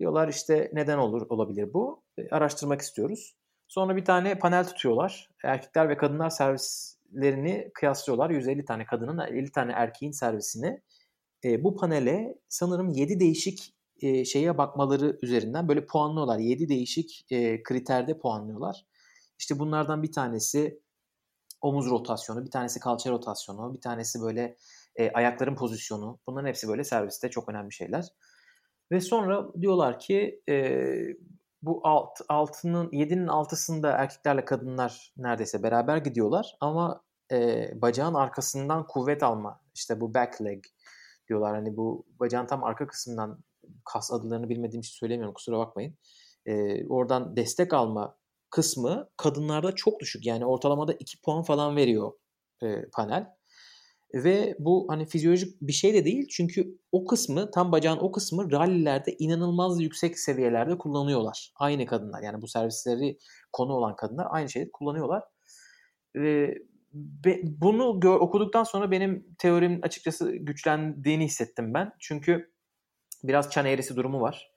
[0.00, 2.02] Diyorlar işte neden olur olabilir bu?
[2.18, 3.36] E, araştırmak istiyoruz.
[3.68, 5.30] Sonra bir tane panel tutuyorlar.
[5.44, 6.30] Erkekler ve kadınlar
[7.14, 8.30] servislerini kıyaslıyorlar.
[8.30, 10.82] 150 tane kadının 50 tane erkeğin servisini.
[11.44, 16.38] E, bu panele sanırım 7 değişik e, şeye bakmaları üzerinden böyle puanlıyorlar.
[16.38, 18.86] 7 değişik e, kriterde puanlıyorlar.
[19.38, 20.80] İşte bunlardan bir tanesi
[21.60, 24.56] omuz rotasyonu, bir tanesi kalça rotasyonu, bir tanesi böyle
[24.96, 26.18] e, ayakların pozisyonu.
[26.26, 28.04] Bunların hepsi böyle serviste çok önemli şeyler.
[28.92, 30.54] Ve sonra diyorlar ki e,
[31.66, 37.02] bu alt, altının yedinin altısında erkeklerle kadınlar neredeyse beraber gidiyorlar ama
[37.32, 40.64] e, bacağın arkasından kuvvet alma işte bu back leg
[41.28, 43.38] diyorlar hani bu bacağın tam arka kısmından
[43.84, 45.98] kas adlarını bilmediğim için söylemiyorum kusura bakmayın.
[46.46, 48.16] E, oradan destek alma
[48.50, 50.26] kısmı kadınlarda çok düşük.
[50.26, 52.12] Yani ortalamada 2 puan falan veriyor
[52.62, 53.26] e, panel.
[54.14, 56.28] Ve bu hani fizyolojik bir şey de değil.
[56.30, 61.52] Çünkü o kısmı tam bacağın o kısmı rallilerde inanılmaz yüksek seviyelerde kullanıyorlar.
[61.56, 63.18] Aynı kadınlar yani bu servisleri
[63.52, 65.22] konu olan kadınlar aynı şeyi kullanıyorlar.
[66.16, 66.58] Ve
[67.44, 71.92] bunu gör, okuduktan sonra benim teorim açıkçası güçlendiğini hissettim ben.
[72.00, 72.52] Çünkü
[73.24, 74.50] biraz çan eğrisi durumu var.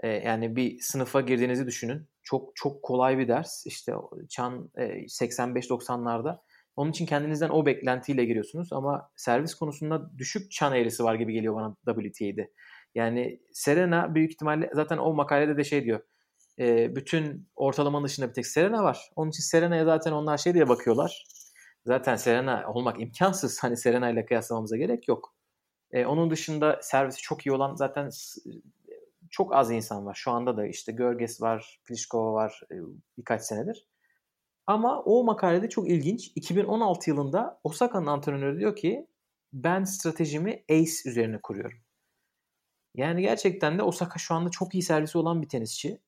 [0.00, 2.08] Ee, yani bir sınıfa girdiğinizi düşünün.
[2.22, 3.66] Çok çok kolay bir ders.
[3.66, 3.92] İşte
[4.28, 6.38] çan e, 85-90'larda.
[6.76, 11.54] Onun için kendinizden o beklentiyle giriyorsunuz ama servis konusunda düşük çan eğrisi var gibi geliyor
[11.54, 12.50] bana WTA'de.
[12.94, 16.00] Yani Serena büyük ihtimalle zaten o makalede de şey diyor.
[16.58, 19.10] E, bütün ortalamanın dışında bir tek Serena var.
[19.16, 21.26] Onun için Serena'ya zaten onlar şey diye bakıyorlar.
[21.86, 23.58] Zaten Serena olmak imkansız.
[23.62, 25.34] Hani Serena ile kıyaslamamıza gerek yok.
[25.92, 28.10] E, onun dışında servisi çok iyi olan zaten
[29.30, 30.14] çok az insan var.
[30.14, 32.74] Şu anda da işte Görges var, Pliskova var e,
[33.18, 33.86] birkaç senedir.
[34.66, 36.32] Ama o makalede çok ilginç.
[36.34, 39.06] 2016 yılında Osaka'nın antrenörü diyor ki
[39.52, 41.78] ben stratejimi ACE üzerine kuruyorum.
[42.94, 46.00] Yani gerçekten de Osaka şu anda çok iyi servisi olan bir tenisçi.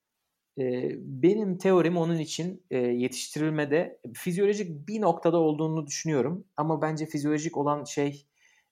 [0.59, 6.44] Ee, benim teorim onun için e, yetiştirilmede fizyolojik bir noktada olduğunu düşünüyorum.
[6.56, 8.26] Ama bence fizyolojik olan şey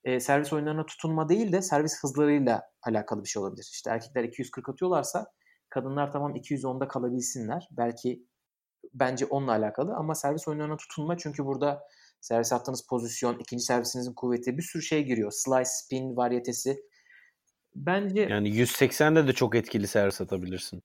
[0.04, 3.68] e, servis oyunlarına tutunma değil de servis hızlarıyla alakalı bir şey olabilir.
[3.72, 5.26] İşte erkekler 240 atıyorlarsa
[5.68, 7.68] Kadınlar tamam 210'da kalabilsinler.
[7.70, 8.26] Belki
[8.94, 11.82] bence onunla alakalı ama servis oyunlarına tutunma çünkü burada
[12.20, 15.32] servis attığınız pozisyon, ikinci servisinizin kuvveti bir sürü şey giriyor.
[15.32, 16.82] Slice, spin varyetesi.
[17.74, 20.82] Bence Yani 180'de de çok etkili servis atabilirsin.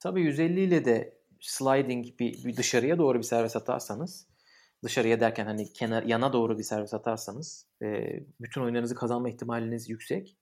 [0.00, 4.26] tabii 150 ile de sliding bir, bir dışarıya doğru bir servis atarsanız
[4.84, 7.86] dışarıya derken hani kenar yana doğru bir servis atarsanız e,
[8.40, 10.36] bütün oyunlarınızı kazanma ihtimaliniz yüksek.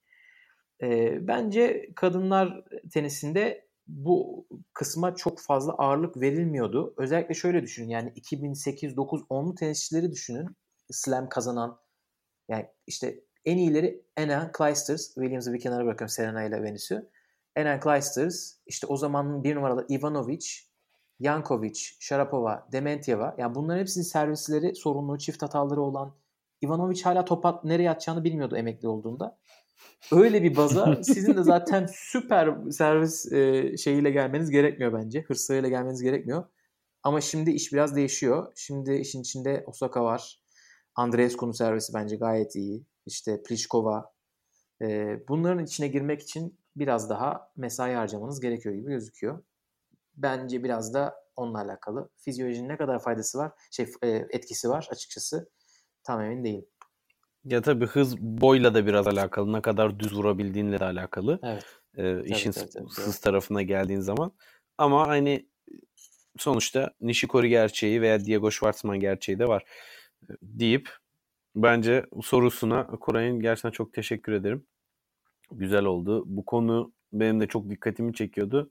[0.82, 6.94] E, bence kadınlar tenisinde bu kısma çok fazla ağırlık verilmiyordu.
[6.96, 10.56] Özellikle şöyle düşünün yani 2008, 9, 10'lu tenisçileri düşünün.
[10.90, 11.80] Slam kazanan
[12.48, 15.14] yani işte en iyileri Anna Clijsters.
[15.14, 17.10] Williams'ı bir kenara bırakıyorum Serena ile Venüs'ü.
[17.56, 20.46] Anna Clijsters, işte o zamanın bir numaralı Ivanovic,
[21.20, 23.34] Jankovic, Sharapova, Dementieva.
[23.38, 26.14] Yani bunların hepsinin servisleri sorunlu, çift hataları olan
[26.64, 29.38] Ivanovic hala topa nereye atacağını bilmiyordu emekli olduğunda.
[30.12, 35.22] Öyle bir baza sizin de zaten süper servis e, şeyiyle gelmeniz gerekmiyor bence.
[35.22, 36.44] Hırslarıyla gelmeniz gerekmiyor.
[37.02, 38.52] Ama şimdi iş biraz değişiyor.
[38.56, 40.40] Şimdi işin içinde Osaka var.
[40.94, 42.86] Andreescu'nun servisi bence gayet iyi.
[43.06, 44.12] İşte Pliskova.
[44.82, 49.44] E, bunların içine girmek için biraz daha mesai harcamanız gerekiyor gibi gözüküyor.
[50.16, 52.08] Bence biraz da onunla alakalı.
[52.16, 55.50] Fizyolojinin ne kadar faydası var, şey e, etkisi var açıkçası
[56.04, 56.66] tam emin değilim.
[57.44, 59.52] Ya tabii hız boyla da biraz alakalı.
[59.52, 61.40] Ne kadar düz vurabildiğinle de alakalı.
[61.42, 61.64] Evet.
[61.96, 64.32] Ee, işin tabii, tabii, hız tarafına geldiğin zaman.
[64.78, 65.46] Ama hani
[66.38, 69.64] sonuçta Nishikori gerçeği veya Diego Schwartzman gerçeği de var
[70.42, 70.90] deyip
[71.56, 74.66] bence sorusuna Koray'ın gerçekten çok teşekkür ederim.
[75.52, 76.22] Güzel oldu.
[76.26, 78.70] Bu konu benim de çok dikkatimi çekiyordu.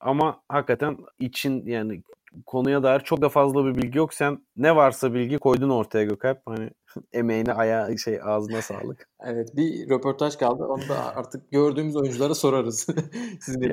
[0.00, 2.02] Ama hakikaten için yani
[2.46, 4.14] konuya dair çok da fazla bir bilgi yok.
[4.14, 6.38] Sen ne varsa bilgi koydun ortaya Gökalp.
[6.46, 6.70] Hani
[7.12, 9.08] emeğine, aya şey ağzına sağlık.
[9.24, 10.64] Evet bir röportaj kaldı.
[10.64, 12.86] Onu da artık gördüğümüz oyunculara sorarız.
[13.40, 13.72] Sizin.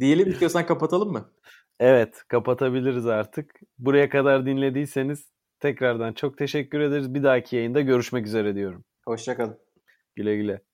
[0.00, 1.32] Diyelim istiyorsan kapatalım mı?
[1.80, 3.60] evet, kapatabiliriz artık.
[3.78, 7.14] Buraya kadar dinlediyseniz tekrardan çok teşekkür ederiz.
[7.14, 8.84] Bir dahaki yayında görüşmek üzere diyorum.
[9.04, 9.58] Hoşçakalın.
[10.16, 10.67] Güle güle.